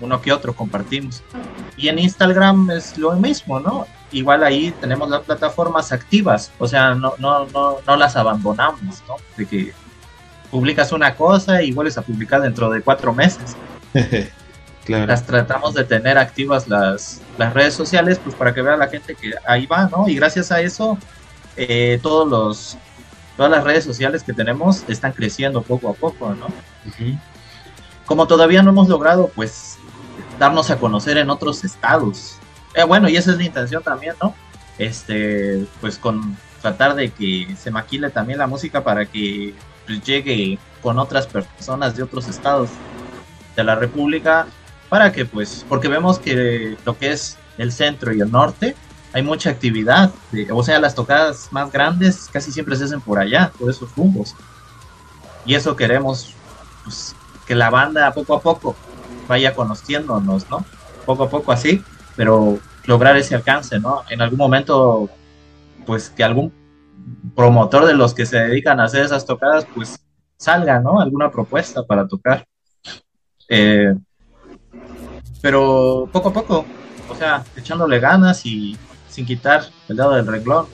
uno 0.00 0.20
que 0.20 0.32
otro 0.32 0.54
compartimos. 0.54 1.22
Y 1.76 1.88
en 1.88 1.98
Instagram 1.98 2.70
es 2.70 2.96
lo 2.98 3.12
mismo, 3.12 3.60
¿no? 3.60 3.86
Igual 4.14 4.44
ahí 4.44 4.72
tenemos 4.80 5.10
las 5.10 5.22
plataformas 5.22 5.90
activas, 5.90 6.52
o 6.58 6.68
sea, 6.68 6.94
no, 6.94 7.14
no, 7.18 7.46
no, 7.46 7.78
no 7.84 7.96
las 7.96 8.14
abandonamos, 8.14 9.02
¿no? 9.08 9.16
De 9.36 9.44
que 9.44 9.72
publicas 10.52 10.92
una 10.92 11.16
cosa 11.16 11.62
y 11.62 11.72
vuelves 11.72 11.98
a 11.98 12.02
publicar 12.02 12.40
dentro 12.40 12.70
de 12.70 12.80
cuatro 12.80 13.12
meses. 13.12 13.56
claro. 14.84 15.06
Las 15.06 15.26
tratamos 15.26 15.74
de 15.74 15.82
tener 15.82 16.16
activas 16.16 16.68
las, 16.68 17.22
las 17.38 17.52
redes 17.52 17.74
sociales, 17.74 18.20
pues 18.22 18.36
para 18.36 18.54
que 18.54 18.62
vea 18.62 18.76
la 18.76 18.86
gente 18.86 19.16
que 19.16 19.32
ahí 19.48 19.66
va, 19.66 19.88
¿no? 19.88 20.08
Y 20.08 20.14
gracias 20.14 20.52
a 20.52 20.60
eso, 20.60 20.96
eh, 21.56 21.98
todos 22.00 22.28
los, 22.28 22.78
todas 23.36 23.50
las 23.50 23.64
redes 23.64 23.82
sociales 23.82 24.22
que 24.22 24.32
tenemos 24.32 24.84
están 24.86 25.10
creciendo 25.10 25.60
poco 25.62 25.88
a 25.88 25.94
poco, 25.94 26.34
¿no? 26.34 26.46
Como 28.06 28.28
todavía 28.28 28.62
no 28.62 28.70
hemos 28.70 28.88
logrado, 28.88 29.32
pues, 29.34 29.76
darnos 30.38 30.70
a 30.70 30.78
conocer 30.78 31.18
en 31.18 31.30
otros 31.30 31.64
estados. 31.64 32.38
Eh, 32.74 32.84
bueno, 32.84 33.08
y 33.08 33.16
esa 33.16 33.30
es 33.32 33.36
la 33.36 33.44
intención 33.44 33.82
también, 33.82 34.14
¿no? 34.22 34.34
este, 34.78 35.66
pues 35.80 35.98
con 35.98 36.36
tratar 36.60 36.94
de 36.94 37.10
que 37.10 37.54
se 37.58 37.70
maquile 37.70 38.10
también 38.10 38.38
la 38.38 38.46
música 38.46 38.82
para 38.82 39.06
que 39.06 39.54
pues, 39.86 40.02
llegue 40.02 40.58
con 40.82 40.98
otras 40.98 41.26
personas 41.26 41.96
de 41.96 42.02
otros 42.02 42.28
estados 42.28 42.70
de 43.54 43.64
la 43.64 43.74
República 43.74 44.46
para 44.88 45.12
que 45.12 45.24
pues, 45.24 45.64
porque 45.68 45.88
vemos 45.88 46.18
que 46.18 46.76
lo 46.84 46.98
que 46.98 47.12
es 47.12 47.38
el 47.58 47.72
centro 47.72 48.12
y 48.12 48.20
el 48.20 48.30
norte 48.30 48.74
hay 49.12 49.22
mucha 49.22 49.50
actividad, 49.50 50.10
o 50.50 50.64
sea, 50.64 50.80
las 50.80 50.96
tocadas 50.96 51.48
más 51.52 51.70
grandes 51.70 52.28
casi 52.32 52.50
siempre 52.50 52.74
se 52.74 52.84
hacen 52.84 53.00
por 53.00 53.20
allá, 53.20 53.52
por 53.56 53.70
esos 53.70 53.94
rumbos. 53.94 54.34
Y 55.46 55.54
eso 55.54 55.76
queremos, 55.76 56.34
pues, 56.82 57.14
que 57.46 57.54
la 57.54 57.70
banda 57.70 58.12
poco 58.12 58.34
a 58.34 58.40
poco 58.40 58.74
vaya 59.28 59.54
conociéndonos, 59.54 60.50
¿no? 60.50 60.64
Poco 61.06 61.24
a 61.24 61.30
poco 61.30 61.52
así, 61.52 61.84
pero 62.16 62.58
lograr 62.84 63.16
ese 63.16 63.34
alcance, 63.34 63.78
¿no? 63.78 64.02
En 64.10 64.20
algún 64.20 64.38
momento, 64.38 65.08
pues 65.86 66.10
que 66.10 66.24
algún 66.24 66.52
promotor 67.34 67.86
de 67.86 67.94
los 67.94 68.14
que 68.14 68.26
se 68.26 68.38
dedican 68.38 68.80
a 68.80 68.84
hacer 68.84 69.04
esas 69.04 69.26
tocadas, 69.26 69.66
pues 69.74 70.00
salga, 70.36 70.80
¿no? 70.80 71.00
Alguna 71.00 71.30
propuesta 71.30 71.84
para 71.84 72.06
tocar. 72.06 72.46
Eh, 73.48 73.94
pero 75.40 76.08
poco 76.12 76.30
a 76.30 76.32
poco, 76.32 76.64
o 77.08 77.14
sea, 77.14 77.44
echándole 77.56 78.00
ganas 78.00 78.46
y 78.46 78.76
sin 79.08 79.26
quitar 79.26 79.64
el 79.88 79.96
dedo 79.96 80.12
del 80.12 80.26
reglón, 80.26 80.66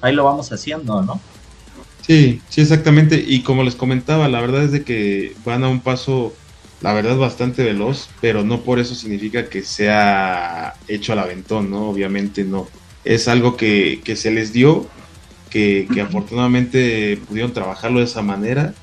ahí 0.00 0.14
lo 0.14 0.24
vamos 0.24 0.52
haciendo, 0.52 1.02
¿no? 1.02 1.20
Sí, 2.02 2.42
sí, 2.48 2.60
exactamente. 2.60 3.22
Y 3.26 3.42
como 3.42 3.62
les 3.62 3.76
comentaba, 3.76 4.28
la 4.28 4.40
verdad 4.40 4.62
es 4.62 4.72
de 4.72 4.84
que 4.84 5.34
van 5.44 5.64
a 5.64 5.68
un 5.68 5.80
paso, 5.80 6.32
la 6.80 6.92
verdad, 6.92 7.16
bastante 7.16 7.62
veloz, 7.62 8.08
pero 8.20 8.42
no 8.44 8.62
por 8.62 8.78
eso 8.78 8.94
significa 8.94 9.48
que 9.48 9.62
sea 9.62 10.74
hecho 10.88 11.12
al 11.12 11.18
aventón, 11.18 11.70
¿no? 11.70 11.90
Obviamente 11.90 12.44
no. 12.44 12.68
Es 13.04 13.28
algo 13.28 13.56
que, 13.56 14.00
que 14.04 14.16
se 14.16 14.30
les 14.30 14.52
dio, 14.52 14.86
que, 15.50 15.88
que, 15.92 16.00
afortunadamente 16.00 17.18
pudieron 17.28 17.52
trabajarlo 17.52 17.98
de 17.98 18.06
esa 18.06 18.22
manera. 18.22 18.74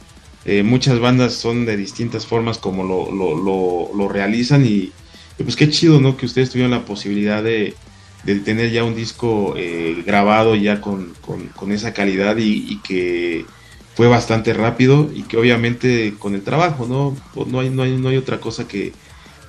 Eh, 0.45 0.63
muchas 0.63 0.99
bandas 0.99 1.33
son 1.33 1.65
de 1.65 1.75
distintas 1.75 2.25
formas 2.25 2.57
como 2.57 2.83
lo, 2.83 3.11
lo, 3.11 3.35
lo, 3.35 3.89
lo 3.95 4.07
realizan 4.07 4.65
y, 4.65 4.91
y, 5.37 5.43
pues 5.43 5.55
qué 5.55 5.69
chido, 5.69 5.99
¿no? 5.99 6.17
Que 6.17 6.25
ustedes 6.25 6.51
tuvieron 6.51 6.71
la 6.71 6.85
posibilidad 6.85 7.43
de, 7.43 7.75
de 8.23 8.35
tener 8.41 8.71
ya 8.71 8.83
un 8.83 8.95
disco 8.95 9.55
eh, 9.57 10.03
grabado 10.05 10.55
ya 10.55 10.81
con, 10.81 11.13
con, 11.21 11.71
esa 11.71 11.93
calidad 11.93 12.35
y, 12.37 12.79
que 12.81 13.45
fue 13.97 14.07
bastante 14.07 14.53
rápido 14.53 15.09
y 15.11 15.23
que 15.23 15.37
obviamente 15.37 16.13
con 16.19 16.35
el 16.35 16.43
trabajo, 16.43 16.85
¿no? 16.85 17.17
Pues 17.33 17.47
no 17.47 17.61
hay, 17.61 17.71
no 17.71 17.81
hay, 17.81 17.97
no 17.97 18.09
hay 18.09 18.17
otra 18.17 18.39
cosa 18.39 18.67
que, 18.67 18.93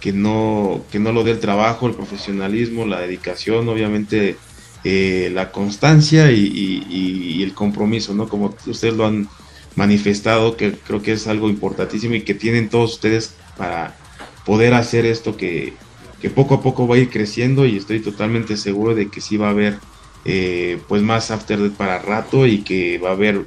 que, 0.00 0.14
no, 0.14 0.80
que 0.90 0.98
no 0.98 1.12
lo 1.12 1.22
dé 1.22 1.32
el 1.32 1.38
trabajo, 1.38 1.86
el 1.86 1.92
profesionalismo, 1.92 2.86
la 2.86 2.98
dedicación, 2.98 3.68
obviamente 3.68 4.38
eh, 4.84 5.30
la 5.34 5.52
constancia 5.52 6.32
y, 6.32 7.42
el 7.42 7.52
compromiso, 7.52 8.14
¿no? 8.14 8.26
Como 8.26 8.54
ustedes 8.66 8.94
lo 8.94 9.04
han 9.04 9.28
manifestado, 9.76 10.56
que 10.56 10.72
creo 10.72 11.02
que 11.02 11.12
es 11.12 11.26
algo 11.26 11.50
importantísimo 11.50 12.14
y 12.14 12.22
que 12.22 12.32
tienen 12.32 12.70
todos 12.70 12.94
ustedes 12.94 13.34
para 13.58 13.98
poder 14.46 14.72
hacer 14.72 15.04
esto 15.04 15.36
que, 15.36 15.74
que 16.22 16.30
poco 16.30 16.54
a 16.54 16.62
poco 16.62 16.88
va 16.88 16.94
a 16.94 16.98
ir 16.98 17.10
creciendo 17.10 17.66
y 17.66 17.76
estoy 17.76 18.00
totalmente 18.00 18.56
seguro 18.56 18.94
de 18.94 19.10
que 19.10 19.20
sí 19.20 19.36
va 19.36 19.48
a 19.48 19.50
haber 19.50 19.78
eh, 20.24 20.80
pues 20.88 21.02
más 21.02 21.30
After 21.30 21.70
para 21.72 21.98
rato 21.98 22.46
y 22.46 22.62
que 22.62 22.96
va 22.96 23.10
a 23.10 23.12
haber 23.12 23.44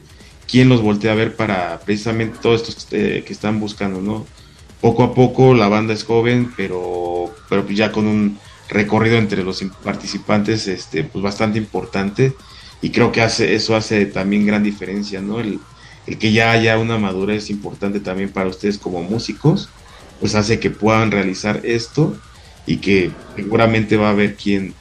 quien 0.51 0.67
los 0.67 0.81
voltee 0.81 1.09
a 1.09 1.15
ver 1.15 1.35
para 1.35 1.79
precisamente 1.79 2.39
todos 2.41 2.61
estos 2.67 2.85
que, 2.85 3.23
están 3.29 3.61
buscando, 3.61 4.01
¿no? 4.01 4.27
Poco 4.81 5.03
a 5.03 5.13
poco 5.13 5.53
la 5.53 5.69
banda 5.69 5.93
es 5.93 6.03
joven, 6.03 6.51
pero, 6.57 7.33
pero 7.47 7.67
ya 7.69 7.93
con 7.93 8.05
un 8.05 8.37
recorrido 8.67 9.17
entre 9.17 9.43
los 9.43 9.63
participantes 9.83 10.67
este, 10.67 11.05
pues 11.05 11.23
bastante 11.23 11.57
importante 11.57 12.33
y 12.81 12.89
creo 12.89 13.11
que 13.11 13.21
hace, 13.21 13.55
eso 13.55 13.75
hace 13.75 14.05
también 14.05 14.45
gran 14.45 14.63
diferencia, 14.63 15.21
¿no? 15.21 15.39
El, 15.39 15.59
el 16.05 16.17
que 16.17 16.33
ya 16.33 16.51
haya 16.51 16.77
una 16.77 16.97
madurez 16.97 17.49
importante 17.49 18.01
también 18.01 18.29
para 18.29 18.49
ustedes 18.49 18.77
como 18.77 19.03
músicos, 19.03 19.69
pues 20.19 20.35
hace 20.35 20.59
que 20.59 20.69
puedan 20.69 21.11
realizar 21.11 21.61
esto 21.63 22.17
y 22.65 22.77
que 22.77 23.11
seguramente 23.35 23.95
va 23.95 24.07
a 24.07 24.11
haber 24.11 24.35
quien 24.35 24.73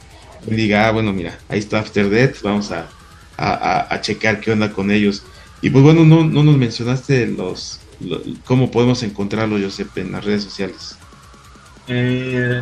diga, 0.45 0.87
ah, 0.87 0.91
bueno, 0.91 1.13
mira, 1.13 1.39
ahí 1.47 1.59
está 1.59 1.79
After 1.79 2.09
Death, 2.09 2.41
vamos 2.41 2.71
a, 2.71 2.89
a, 3.37 4.01
checar 4.01 4.39
qué 4.39 4.51
onda 4.51 4.71
con 4.71 4.91
ellos. 4.91 5.23
Y 5.61 5.69
pues 5.69 5.83
bueno, 5.83 6.03
no, 6.03 6.23
no 6.23 6.43
nos 6.43 6.57
mencionaste 6.57 7.27
los, 7.27 7.79
cómo 8.45 8.71
podemos 8.71 9.03
encontrarlo, 9.03 9.59
Josep, 9.59 9.95
en 9.97 10.11
las 10.11 10.25
redes 10.25 10.43
sociales. 10.43 10.97
Eh, 11.87 12.61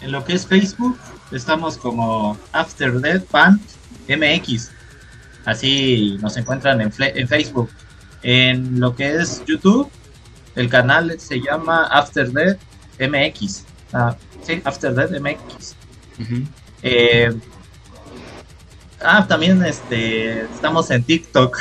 en 0.00 0.12
lo 0.12 0.24
que 0.24 0.34
es 0.34 0.46
Facebook, 0.46 0.98
estamos 1.32 1.78
como 1.78 2.38
After 2.52 3.00
Death 3.00 3.30
Band 3.30 3.60
MX. 4.08 4.70
Así 5.44 6.18
nos 6.20 6.36
encuentran 6.36 6.80
en, 6.80 6.92
en 6.98 7.28
Facebook. 7.28 7.70
En 8.22 8.80
lo 8.80 8.94
que 8.94 9.16
es 9.16 9.42
YouTube, 9.46 9.90
el 10.54 10.68
canal 10.68 11.14
se 11.18 11.40
llama 11.40 11.84
After 11.86 12.30
Death 12.30 12.58
MX. 12.98 13.64
Ah, 13.92 14.16
Sí, 14.44 14.60
After 14.64 14.94
Death 14.94 15.10
MX. 15.10 15.74
Eh, 16.82 17.32
ah, 19.04 19.26
también 19.26 19.64
este, 19.64 20.42
estamos 20.42 20.90
en 20.90 21.02
TikTok. 21.04 21.58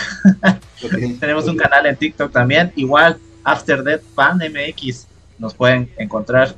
Tenemos 1.19 1.47
un 1.47 1.57
canal 1.57 1.85
en 1.85 1.95
TikTok 1.95 2.31
también. 2.31 2.71
Igual, 2.75 3.17
After 3.43 3.83
Death 3.83 4.03
Fan 4.15 4.37
MX. 4.37 5.07
Nos 5.37 5.53
pueden 5.53 5.91
encontrar. 5.97 6.55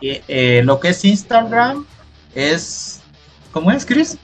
Y, 0.00 0.20
eh, 0.28 0.62
lo 0.64 0.80
que 0.80 0.88
es 0.88 1.04
Instagram 1.04 1.86
es. 2.34 3.00
¿Cómo 3.52 3.70
es, 3.70 3.86
Chris? 3.86 4.18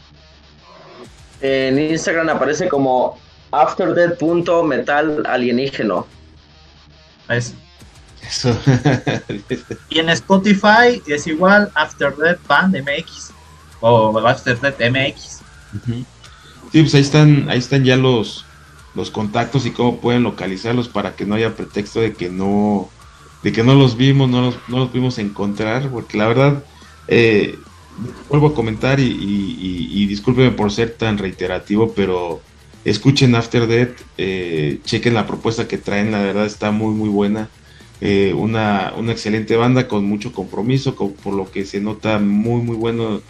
En 1.41 1.79
Instagram 1.79 2.29
aparece 2.29 2.69
como 2.69 3.19
afterdeath.metal 3.51 5.25
alienígeno. 5.27 6.07
Es 7.29 7.55
y 9.91 9.99
en 9.99 10.09
Spotify 10.11 11.03
es 11.07 11.27
igual 11.27 11.71
After 11.75 12.15
Death 12.17 12.39
Band 12.47 12.77
MX 12.77 13.31
o 13.81 14.19
After 14.19 14.59
Death 14.61 14.81
MX. 14.81 15.42
Sí, 16.73 16.81
pues 16.81 16.95
ahí 16.95 17.03
están, 17.03 17.51
ahí 17.51 17.59
están 17.59 17.85
ya 17.85 17.97
los, 17.97 18.47
los 18.95 19.11
contactos 19.11 19.67
y 19.67 19.71
cómo 19.71 20.01
pueden 20.01 20.23
localizarlos 20.23 20.89
para 20.89 21.15
que 21.15 21.27
no 21.27 21.35
haya 21.35 21.55
pretexto 21.55 22.01
de 22.01 22.15
que 22.15 22.31
no, 22.31 22.89
de 23.43 23.53
que 23.53 23.63
no 23.63 23.75
los 23.75 23.97
vimos, 23.97 24.31
no 24.31 24.41
los, 24.41 24.57
no 24.69 24.79
los 24.79 24.89
pudimos 24.89 25.19
encontrar, 25.19 25.91
porque 25.91 26.17
la 26.17 26.29
verdad, 26.29 26.65
eh, 27.09 27.59
vuelvo 28.29 28.49
a 28.49 28.55
comentar 28.55 29.01
y, 29.01 29.05
y, 29.05 30.17
por 30.57 30.73
ser 30.73 30.95
tan 30.95 31.19
reiterativo, 31.19 31.93
pero 31.95 32.41
escuchen 32.85 33.35
After 33.35 33.67
Death, 33.67 34.01
eh, 34.19 34.81
chequen 34.85 35.15
la 35.15 35.27
propuesta 35.27 35.69
que 35.69 35.79
traen, 35.79 36.11
la 36.11 36.23
verdad 36.23 36.47
está 36.47 36.71
muy 36.71 36.95
muy 36.95 37.09
buena. 37.09 37.49
Eh, 38.01 38.35
una, 38.35 38.93
una, 38.97 39.13
excelente 39.13 39.57
banda 39.57 39.87
con 39.87 40.05
mucho 40.05 40.33
compromiso, 40.33 40.97
por 40.97 41.35
lo 41.35 41.51
que 41.51 41.65
se 41.65 41.81
nota 41.81 42.19
muy 42.19 42.61
muy 42.63 42.77
bueno, 42.77 43.21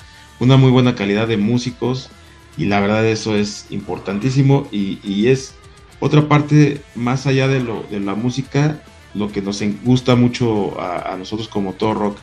una 0.41 0.57
muy 0.57 0.71
buena 0.71 0.95
calidad 0.95 1.29
de 1.29 1.37
músicos 1.37 2.09
y 2.57 2.67
la 2.67 2.81
verdad 2.81 3.07
eso 3.07 3.37
es 3.37 3.67
importantísimo 3.71 4.69
y, 4.71 5.29
es 5.29 5.55
otra 6.01 6.29
parte 6.29 6.81
más 6.95 7.27
allá 7.27 7.49
de, 7.49 7.61
lo, 7.61 7.85
de 7.85 8.01
la 8.01 8.15
música, 8.15 8.83
lo 9.15 9.31
que 9.31 9.41
nos 9.41 9.63
gusta 9.85 10.17
mucho 10.17 10.81
a, 10.81 11.17
nosotros 11.17 11.49
como 11.49 11.75
todo 11.75 11.95
rock 11.95 12.19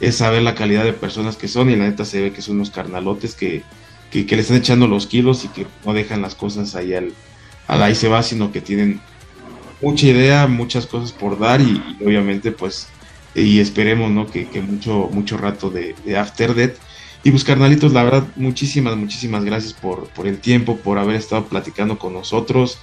es 0.00 0.16
saber 0.16 0.42
la 0.42 0.54
calidad 0.54 0.84
de 0.84 0.92
personas 0.92 1.36
que 1.36 1.48
son 1.48 1.70
y 1.70 1.76
la 1.76 1.84
neta 1.84 2.04
se 2.04 2.20
ve 2.20 2.32
que 2.32 2.42
son 2.42 2.56
unos 2.56 2.70
carnalotes 2.70 3.34
que, 3.34 3.62
que, 4.10 4.24
le 4.24 4.42
están 4.42 4.58
echando 4.58 4.86
los 4.86 5.06
kilos 5.06 5.44
y 5.44 5.48
que 5.48 5.66
no 5.84 5.92
dejan 5.94 6.22
las 6.22 6.34
cosas 6.34 6.74
ahí 6.74 6.94
al, 6.94 7.12
al 7.66 7.82
ahí 7.82 7.94
se 7.94 8.08
va, 8.08 8.22
sino 8.22 8.52
que 8.52 8.60
tienen 8.60 9.00
mucha 9.80 10.06
idea, 10.06 10.46
muchas 10.46 10.86
cosas 10.86 11.12
por 11.12 11.38
dar 11.38 11.60
y, 11.60 11.82
obviamente 12.04 12.52
pues 12.52 12.88
y 13.34 13.60
esperemos 13.60 14.10
¿no? 14.10 14.26
que, 14.26 14.46
mucho, 14.66 15.10
mucho 15.12 15.36
rato 15.36 15.68
de, 15.70 15.94
After 16.16 16.54
Death. 16.54 16.76
Y 17.26 17.32
pues 17.32 17.42
carnalitos, 17.42 17.92
la 17.92 18.04
verdad, 18.04 18.22
muchísimas, 18.36 18.94
muchísimas 18.94 19.44
gracias 19.44 19.72
por, 19.72 20.06
por 20.10 20.28
el 20.28 20.38
tiempo, 20.38 20.76
por 20.76 20.96
haber 20.96 21.16
estado 21.16 21.46
platicando 21.46 21.98
con 21.98 22.12
nosotros. 22.12 22.78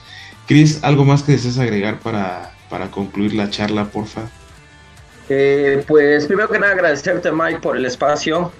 Chris, 0.48 0.84
¿algo 0.84 1.06
más 1.06 1.24
que 1.24 1.32
desees 1.32 1.60
agregar 1.60 2.00
para, 2.00 2.52
para 2.70 2.92
concluir 2.92 3.36
la 3.36 3.50
charla, 3.50 3.86
porfa? 3.86 4.24
Eh, 5.30 5.82
pues 5.88 6.26
primero 6.26 6.50
que 6.50 6.60
nada 6.60 6.74
agradecerte 6.74 7.32
Mike 7.32 7.60
por 7.62 7.78
el 7.78 7.86
espacio. 7.86 8.52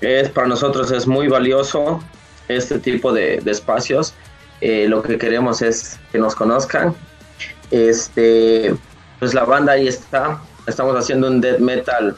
Es, 0.00 0.28
para 0.28 0.46
nosotros 0.46 0.92
es 0.92 1.08
muy 1.08 1.26
valioso 1.26 2.00
este 2.46 2.78
tipo 2.78 3.12
de, 3.12 3.42
espacios. 3.46 4.14
Eh, 4.60 4.86
lo 4.86 5.02
que 5.02 5.18
queremos 5.18 5.60
es 5.60 5.98
que 6.12 6.18
nos 6.18 6.36
conozcan, 6.36 6.94
este, 7.72 8.76
pues 9.18 9.34
la 9.34 9.42
banda 9.42 9.72
ahí 9.72 9.88
está. 9.88 10.40
Estamos 10.68 10.94
haciendo 10.94 11.26
un 11.26 11.40
death 11.40 11.58
metal 11.58 12.16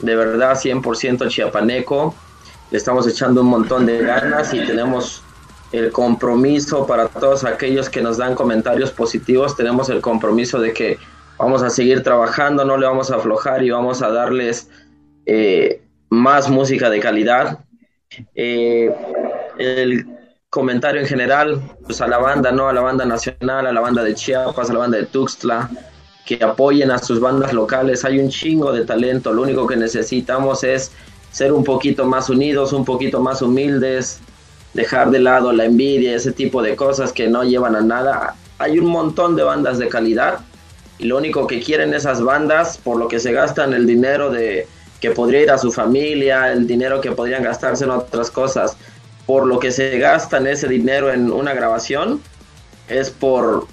de 0.00 0.16
verdad 0.16 0.54
100% 0.54 1.28
chiapaneco. 1.28 2.14
Le 2.70 2.78
estamos 2.78 3.06
echando 3.06 3.42
un 3.42 3.48
montón 3.48 3.86
de 3.86 4.02
ganas 4.02 4.52
y 4.52 4.64
tenemos 4.64 5.22
el 5.72 5.92
compromiso 5.92 6.86
para 6.86 7.08
todos 7.08 7.44
aquellos 7.44 7.88
que 7.88 8.00
nos 8.00 8.16
dan 8.18 8.34
comentarios 8.34 8.90
positivos. 8.90 9.56
Tenemos 9.56 9.88
el 9.88 10.00
compromiso 10.00 10.60
de 10.60 10.72
que 10.72 10.98
vamos 11.38 11.62
a 11.62 11.70
seguir 11.70 12.02
trabajando, 12.02 12.64
no 12.64 12.76
le 12.76 12.86
vamos 12.86 13.10
a 13.10 13.16
aflojar 13.16 13.62
y 13.62 13.70
vamos 13.70 14.02
a 14.02 14.08
darles 14.10 14.68
eh, 15.26 15.82
más 16.08 16.48
música 16.48 16.90
de 16.90 17.00
calidad. 17.00 17.60
Eh, 18.34 18.94
el 19.58 20.06
comentario 20.50 21.00
en 21.00 21.06
general, 21.06 21.60
pues 21.84 22.00
a 22.00 22.06
la 22.06 22.18
banda, 22.18 22.52
¿no? 22.52 22.68
A 22.68 22.72
la 22.72 22.80
banda 22.80 23.04
nacional, 23.04 23.66
a 23.66 23.72
la 23.72 23.80
banda 23.80 24.02
de 24.02 24.14
Chiapas, 24.14 24.70
a 24.70 24.72
la 24.72 24.78
banda 24.80 24.98
de 24.98 25.06
Tuxtla, 25.06 25.68
que 26.24 26.42
apoyen 26.42 26.90
a 26.90 26.98
sus 26.98 27.20
bandas 27.20 27.52
locales. 27.52 28.04
Hay 28.04 28.18
un 28.18 28.30
chingo 28.30 28.72
de 28.72 28.84
talento, 28.84 29.32
lo 29.32 29.42
único 29.42 29.66
que 29.66 29.76
necesitamos 29.76 30.64
es 30.64 30.92
ser 31.36 31.52
un 31.52 31.64
poquito 31.64 32.06
más 32.06 32.30
unidos, 32.30 32.72
un 32.72 32.86
poquito 32.86 33.20
más 33.20 33.42
humildes, 33.42 34.20
dejar 34.72 35.10
de 35.10 35.18
lado 35.18 35.52
la 35.52 35.66
envidia, 35.66 36.16
ese 36.16 36.32
tipo 36.32 36.62
de 36.62 36.74
cosas 36.74 37.12
que 37.12 37.28
no 37.28 37.44
llevan 37.44 37.76
a 37.76 37.82
nada. 37.82 38.36
Hay 38.56 38.78
un 38.78 38.86
montón 38.86 39.36
de 39.36 39.42
bandas 39.42 39.76
de 39.76 39.86
calidad 39.90 40.38
y 40.98 41.04
lo 41.04 41.18
único 41.18 41.46
que 41.46 41.60
quieren 41.60 41.92
esas 41.92 42.22
bandas, 42.22 42.78
por 42.78 42.96
lo 42.96 43.06
que 43.06 43.20
se 43.20 43.32
gastan 43.32 43.74
el 43.74 43.86
dinero 43.86 44.30
de 44.30 44.66
que 44.98 45.10
podría 45.10 45.42
ir 45.42 45.50
a 45.50 45.58
su 45.58 45.70
familia, 45.70 46.50
el 46.50 46.66
dinero 46.66 47.02
que 47.02 47.12
podrían 47.12 47.42
gastarse 47.42 47.84
en 47.84 47.90
otras 47.90 48.30
cosas, 48.30 48.78
por 49.26 49.46
lo 49.46 49.58
que 49.58 49.72
se 49.72 49.98
gastan 49.98 50.46
ese 50.46 50.68
dinero 50.68 51.12
en 51.12 51.30
una 51.30 51.52
grabación, 51.52 52.22
es 52.88 53.10
por, 53.10 53.66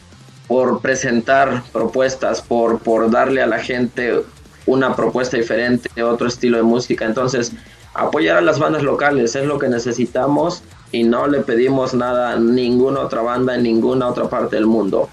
por 0.49 0.81
presentar 0.81 1.63
propuestas, 1.71 2.41
por, 2.41 2.79
por 2.79 3.09
darle 3.09 3.41
a 3.41 3.47
la 3.47 3.59
gente 3.59 4.21
una 4.65 4.95
propuesta 4.95 5.37
diferente, 5.37 6.03
otro 6.03 6.27
estilo 6.27 6.57
de 6.57 6.63
música. 6.63 7.05
Entonces, 7.05 7.51
apoyar 7.93 8.37
a 8.37 8.41
las 8.41 8.59
bandas 8.59 8.83
locales 8.83 9.35
es 9.35 9.45
lo 9.45 9.59
que 9.59 9.67
necesitamos 9.67 10.63
y 10.91 11.03
no 11.03 11.27
le 11.27 11.41
pedimos 11.41 11.93
nada 11.93 12.33
a 12.33 12.35
ninguna 12.37 13.01
otra 13.01 13.21
banda 13.21 13.55
en 13.55 13.63
ninguna 13.63 14.07
otra 14.07 14.29
parte 14.29 14.55
del 14.55 14.67
mundo. 14.67 15.09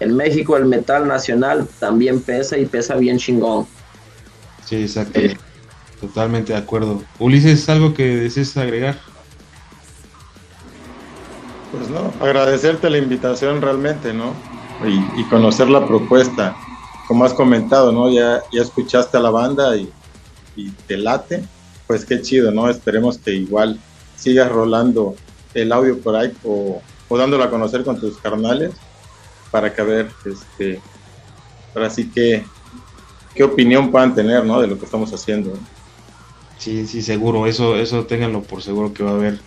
En 0.00 0.16
México 0.16 0.56
el 0.56 0.66
metal 0.66 1.06
nacional 1.06 1.68
también 1.78 2.20
pesa 2.20 2.58
y 2.58 2.66
pesa 2.66 2.96
bien 2.96 3.18
chingón. 3.18 3.66
Sí, 4.64 4.76
exacto. 4.76 5.20
Totalmente 6.00 6.52
de 6.52 6.58
acuerdo. 6.58 7.02
Ulises, 7.18 7.68
¿algo 7.68 7.94
que 7.94 8.04
desees 8.16 8.56
agregar? 8.56 8.98
Pues 11.72 11.88
no, 11.88 12.12
agradecerte 12.20 12.90
la 12.90 12.98
invitación 12.98 13.60
realmente, 13.60 14.12
¿no? 14.12 14.32
Y, 15.16 15.24
conocer 15.24 15.68
la 15.68 15.86
propuesta. 15.86 16.56
Como 17.06 17.24
has 17.24 17.34
comentado, 17.34 17.92
¿no? 17.92 18.10
Ya, 18.10 18.42
ya 18.52 18.62
escuchaste 18.62 19.16
a 19.16 19.20
la 19.20 19.30
banda 19.30 19.76
y, 19.76 19.90
te 20.86 20.96
late. 20.96 21.44
Pues 21.86 22.04
qué 22.04 22.22
chido, 22.22 22.50
¿no? 22.50 22.70
Esperemos 22.70 23.18
que 23.18 23.32
igual 23.32 23.78
sigas 24.16 24.50
rolando 24.50 25.14
el 25.52 25.72
audio 25.72 25.98
por 25.98 26.16
ahí 26.16 26.32
o, 26.44 26.80
o 27.08 27.18
dándolo 27.18 27.44
a 27.44 27.50
conocer 27.50 27.84
con 27.84 28.00
tus 28.00 28.16
carnales 28.18 28.72
para 29.54 29.72
que 29.72 29.80
a 29.80 29.84
ver, 29.84 30.10
este, 30.24 30.80
ahora 31.76 31.88
sí 31.88 32.10
que, 32.10 32.42
qué 33.36 33.44
opinión 33.44 33.92
puedan 33.92 34.12
tener, 34.12 34.44
¿no? 34.44 34.60
De 34.60 34.66
lo 34.66 34.76
que 34.76 34.84
estamos 34.84 35.12
haciendo. 35.12 35.56
Sí, 36.58 36.88
sí, 36.88 37.02
seguro, 37.02 37.46
eso, 37.46 37.76
eso 37.76 38.04
ténganlo 38.04 38.42
por 38.42 38.62
seguro 38.62 38.92
que 38.92 39.04
va 39.04 39.12
a 39.12 39.14
haber. 39.14 39.38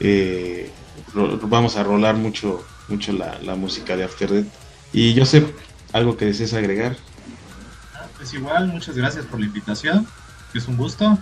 Eh, 0.00 0.68
vamos 1.14 1.76
a 1.76 1.84
rolar 1.84 2.16
mucho, 2.16 2.64
mucho 2.88 3.12
la, 3.12 3.54
música 3.54 3.96
de 3.96 4.02
After 4.02 4.30
Death. 4.30 4.46
Y 4.92 5.24
sé 5.24 5.46
algo 5.92 6.16
que 6.16 6.26
desees 6.26 6.54
agregar. 6.54 6.96
Pues 8.16 8.32
igual, 8.34 8.68
muchas 8.68 8.96
gracias 8.96 9.26
por 9.26 9.40
la 9.40 9.46
invitación. 9.46 10.06
Es 10.54 10.68
un 10.68 10.76
gusto, 10.76 11.18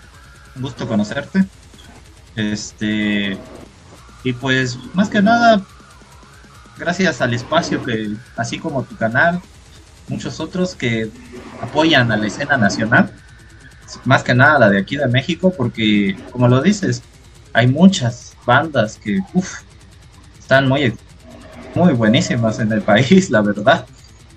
un 0.56 0.62
gusto 0.62 0.86
conocerte. 0.86 1.44
Este, 2.36 3.38
y 4.24 4.32
pues, 4.32 4.78
más 4.94 5.08
que 5.08 5.22
nada, 5.22 5.62
gracias 6.78 7.20
al 7.20 7.34
espacio 7.34 7.82
que, 7.82 8.14
así 8.36 8.58
como 8.58 8.82
tu 8.84 8.96
canal, 8.96 9.40
muchos 10.08 10.40
otros 10.40 10.74
que 10.74 11.10
apoyan 11.60 12.12
a 12.12 12.16
la 12.16 12.26
escena 12.26 12.56
nacional 12.56 13.12
más 14.04 14.22
que 14.22 14.34
nada 14.34 14.58
la 14.58 14.70
de 14.70 14.78
aquí 14.78 14.96
de 14.96 15.08
México, 15.08 15.52
porque 15.56 16.16
como 16.30 16.48
lo 16.48 16.62
dices, 16.62 17.02
hay 17.52 17.66
muchas 17.66 18.36
bandas 18.46 18.96
que 18.96 19.20
están 20.38 20.68
muy, 20.68 20.94
muy 21.74 21.92
buenísimas 21.92 22.58
en 22.58 22.72
el 22.72 22.82
país, 22.82 23.30
la 23.30 23.40
verdad, 23.40 23.86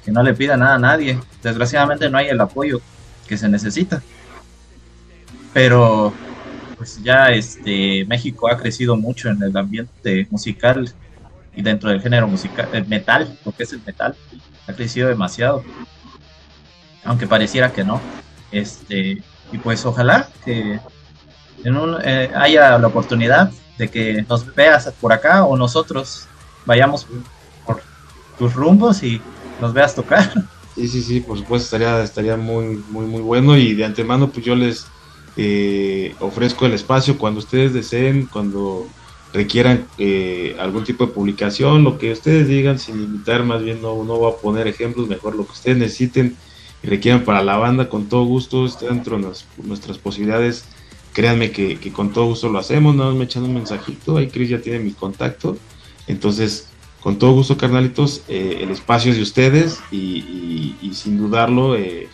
que 0.03 0.11
no 0.11 0.23
le 0.23 0.33
pida 0.33 0.57
nada 0.57 0.75
a 0.75 0.79
nadie. 0.79 1.19
Desgraciadamente 1.41 2.09
no 2.09 2.17
hay 2.17 2.27
el 2.27 2.41
apoyo 2.41 2.81
que 3.27 3.37
se 3.37 3.49
necesita. 3.49 4.01
Pero 5.53 6.13
pues 6.77 7.01
ya 7.03 7.31
este 7.31 8.05
México 8.05 8.49
ha 8.49 8.57
crecido 8.57 8.97
mucho 8.97 9.29
en 9.29 9.41
el 9.41 9.55
ambiente 9.55 10.27
musical 10.31 10.91
y 11.55 11.61
dentro 11.61 11.89
del 11.89 12.01
género 12.01 12.27
musical, 12.27 12.67
el 12.73 12.87
metal, 12.87 13.37
lo 13.45 13.51
que 13.51 13.63
es 13.63 13.73
el 13.73 13.81
metal, 13.85 14.15
ha 14.67 14.73
crecido 14.73 15.07
demasiado. 15.07 15.63
Aunque 17.03 17.27
pareciera 17.27 17.71
que 17.71 17.83
no. 17.83 18.01
Este, 18.51 19.21
y 19.51 19.57
pues 19.57 19.85
ojalá 19.85 20.29
que 20.43 20.79
en 21.63 21.77
un, 21.77 21.97
eh, 22.03 22.31
haya 22.35 22.77
la 22.77 22.87
oportunidad 22.87 23.51
de 23.77 23.89
que 23.89 24.25
nos 24.27 24.53
veas 24.55 24.91
por 24.99 25.13
acá 25.13 25.43
o 25.43 25.57
nosotros 25.57 26.27
vayamos 26.65 27.07
por 27.65 27.81
tus 28.37 28.53
rumbos 28.53 29.03
y 29.03 29.21
nos 29.61 29.73
veas 29.73 29.95
tocar. 29.95 30.31
Sí, 30.75 30.87
sí, 30.87 31.03
sí, 31.03 31.19
por 31.19 31.37
supuesto 31.37 31.65
estaría, 31.65 32.03
estaría 32.03 32.35
muy, 32.35 32.83
muy, 32.89 33.05
muy 33.05 33.21
bueno 33.21 33.55
y 33.57 33.75
de 33.75 33.85
antemano 33.85 34.29
pues 34.31 34.43
yo 34.45 34.55
les 34.55 34.87
eh, 35.37 36.15
ofrezco 36.19 36.65
el 36.65 36.73
espacio 36.73 37.17
cuando 37.17 37.39
ustedes 37.39 37.73
deseen, 37.73 38.25
cuando 38.25 38.87
requieran 39.33 39.85
eh, 39.97 40.55
algún 40.59 40.83
tipo 40.83 41.05
de 41.05 41.11
publicación, 41.11 41.83
lo 41.83 41.97
que 41.97 42.11
ustedes 42.11 42.47
digan 42.47 42.79
sin 42.79 43.01
limitar, 43.01 43.43
más 43.43 43.63
bien 43.63 43.81
no, 43.81 44.03
no 44.03 44.17
voy 44.17 44.31
a 44.31 44.37
poner 44.37 44.67
ejemplos, 44.67 45.07
mejor 45.07 45.35
lo 45.35 45.45
que 45.45 45.51
ustedes 45.51 45.77
necesiten 45.77 46.37
y 46.83 46.87
requieran 46.87 47.23
para 47.23 47.43
la 47.43 47.57
banda, 47.57 47.89
con 47.89 48.09
todo 48.09 48.25
gusto, 48.25 48.65
está 48.65 48.87
dentro 48.87 49.17
de 49.17 49.31
nuestras 49.63 49.97
posibilidades. 49.97 50.65
Créanme 51.13 51.51
que, 51.51 51.77
con 51.93 52.11
todo 52.11 52.25
gusto 52.25 52.49
lo 52.49 52.59
hacemos, 52.59 52.95
nada 52.95 53.09
más 53.09 53.17
me 53.17 53.25
echan 53.25 53.43
un 53.43 53.53
mensajito, 53.53 54.17
ahí 54.17 54.27
Chris 54.27 54.49
ya 54.49 54.59
tiene 54.59 54.79
mi 54.79 54.91
contacto. 54.91 55.57
Entonces, 56.07 56.67
con 57.03 57.19
todo 57.19 57.33
gusto, 57.33 57.57
carnalitos, 57.57 58.23
eh, 58.29 58.59
el 58.61 58.71
espacio 58.71 59.11
es 59.11 59.17
de 59.17 59.23
ustedes 59.23 59.81
y, 59.91 60.73
sin 60.93 61.17
dudarlo 61.17 61.75
eh, 61.75 62.07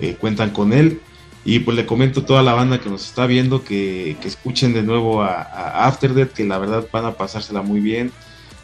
eh, 0.00 0.16
cuentan 0.18 0.50
con 0.50 0.72
él. 0.72 1.00
Y 1.44 1.60
pues 1.60 1.76
le 1.76 1.86
comento 1.86 2.20
a 2.20 2.26
toda 2.26 2.42
la 2.42 2.52
banda 2.52 2.80
que 2.80 2.90
nos 2.90 3.04
está 3.06 3.26
viendo 3.26 3.62
que, 3.62 4.16
escuchen 4.24 4.72
de 4.72 4.82
nuevo 4.82 5.22
a, 5.22 5.40
a 5.42 5.86
After 5.86 6.14
Death, 6.14 6.32
que 6.32 6.44
la 6.44 6.58
verdad 6.58 6.84
van 6.90 7.04
a 7.04 7.12
pasársela 7.12 7.62
muy 7.62 7.78
bien. 7.78 8.10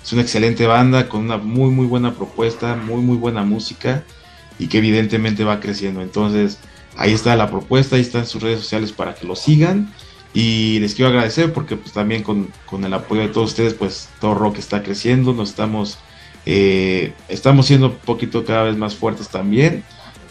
Es 0.02 0.12
una 0.12 0.22
excelente 0.22 0.66
banda 0.66 1.08
con 1.08 1.20
una 1.20 1.36
muy 1.36 1.70
muy 1.70 1.86
buena 1.86 2.14
propuesta, 2.14 2.74
muy 2.74 3.00
muy 3.02 3.16
buena 3.16 3.44
música 3.44 4.02
y 4.58 4.66
que 4.66 4.78
evidentemente 4.78 5.44
va 5.44 5.60
creciendo. 5.60 6.02
Entonces, 6.02 6.58
ahí 6.96 7.12
está 7.12 7.36
la 7.36 7.48
propuesta, 7.48 7.94
ahí 7.94 8.02
están 8.02 8.26
sus 8.26 8.42
redes 8.42 8.58
sociales 8.60 8.90
para 8.90 9.14
que 9.14 9.24
lo 9.24 9.36
sigan. 9.36 9.92
Y 10.32 10.78
les 10.78 10.94
quiero 10.94 11.10
agradecer 11.10 11.52
porque 11.52 11.76
pues 11.76 11.92
también 11.92 12.22
con, 12.22 12.52
el 12.84 12.94
apoyo 12.94 13.22
de 13.22 13.28
todos 13.28 13.50
ustedes, 13.50 13.74
pues 13.74 14.08
todo 14.20 14.34
rock 14.34 14.58
está 14.58 14.82
creciendo, 14.82 15.32
nos 15.32 15.50
estamos, 15.50 15.98
eh, 16.46 17.12
estamos 17.28 17.66
siendo 17.66 17.88
un 17.88 17.96
poquito 17.96 18.44
cada 18.44 18.64
vez 18.64 18.76
más 18.76 18.94
fuertes 18.94 19.28
también. 19.28 19.84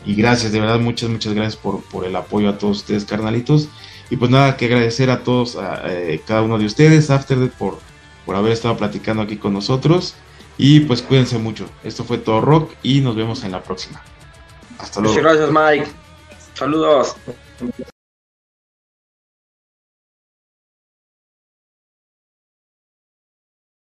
Y 0.06 0.16
gracias, 0.16 0.54
de 0.54 0.62
verdad, 0.62 0.80
muchas, 0.80 1.10
muchas 1.10 1.34
gracias 1.34 1.58
por, 1.58 1.84
por 1.84 2.06
el 2.06 2.16
apoyo 2.16 2.50
a 2.50 2.58
todos 2.58 2.78
ustedes, 2.78 3.04
carnalitos. 3.04 3.68
Y 4.10 4.16
pues 4.16 4.32
nada, 4.32 4.58
que 4.58 4.66
agradecer 4.66 5.10
a 5.10 5.24
todos, 5.24 5.56
a, 5.58 5.84
eh, 5.86 6.22
cada 6.26 6.42
uno 6.42 6.58
de 6.58 6.66
ustedes, 6.66 7.10
After 7.10 7.50
por, 7.52 7.80
por 8.26 8.36
haber 8.36 8.54
estado 8.54 8.78
platicando 8.78 9.22
aquí 9.22 9.36
con 9.38 9.54
nosotros. 9.54 10.16
Y 10.58 10.82
pues 10.82 11.02
cuídense 11.02 11.38
mucho. 11.38 11.70
Esto 11.84 12.04
fue 12.04 12.18
todo 12.18 12.42
rock 12.42 12.74
y 12.84 13.02
nos 13.02 13.16
vemos 13.16 13.44
en 13.44 13.52
la 13.52 13.64
próxima. 13.64 14.02
Hasta 14.78 15.00
luego. 15.00 15.16
Muchas 15.16 15.38
gracias, 15.38 15.52
Mike. 15.52 15.92
Saludos. 16.54 17.16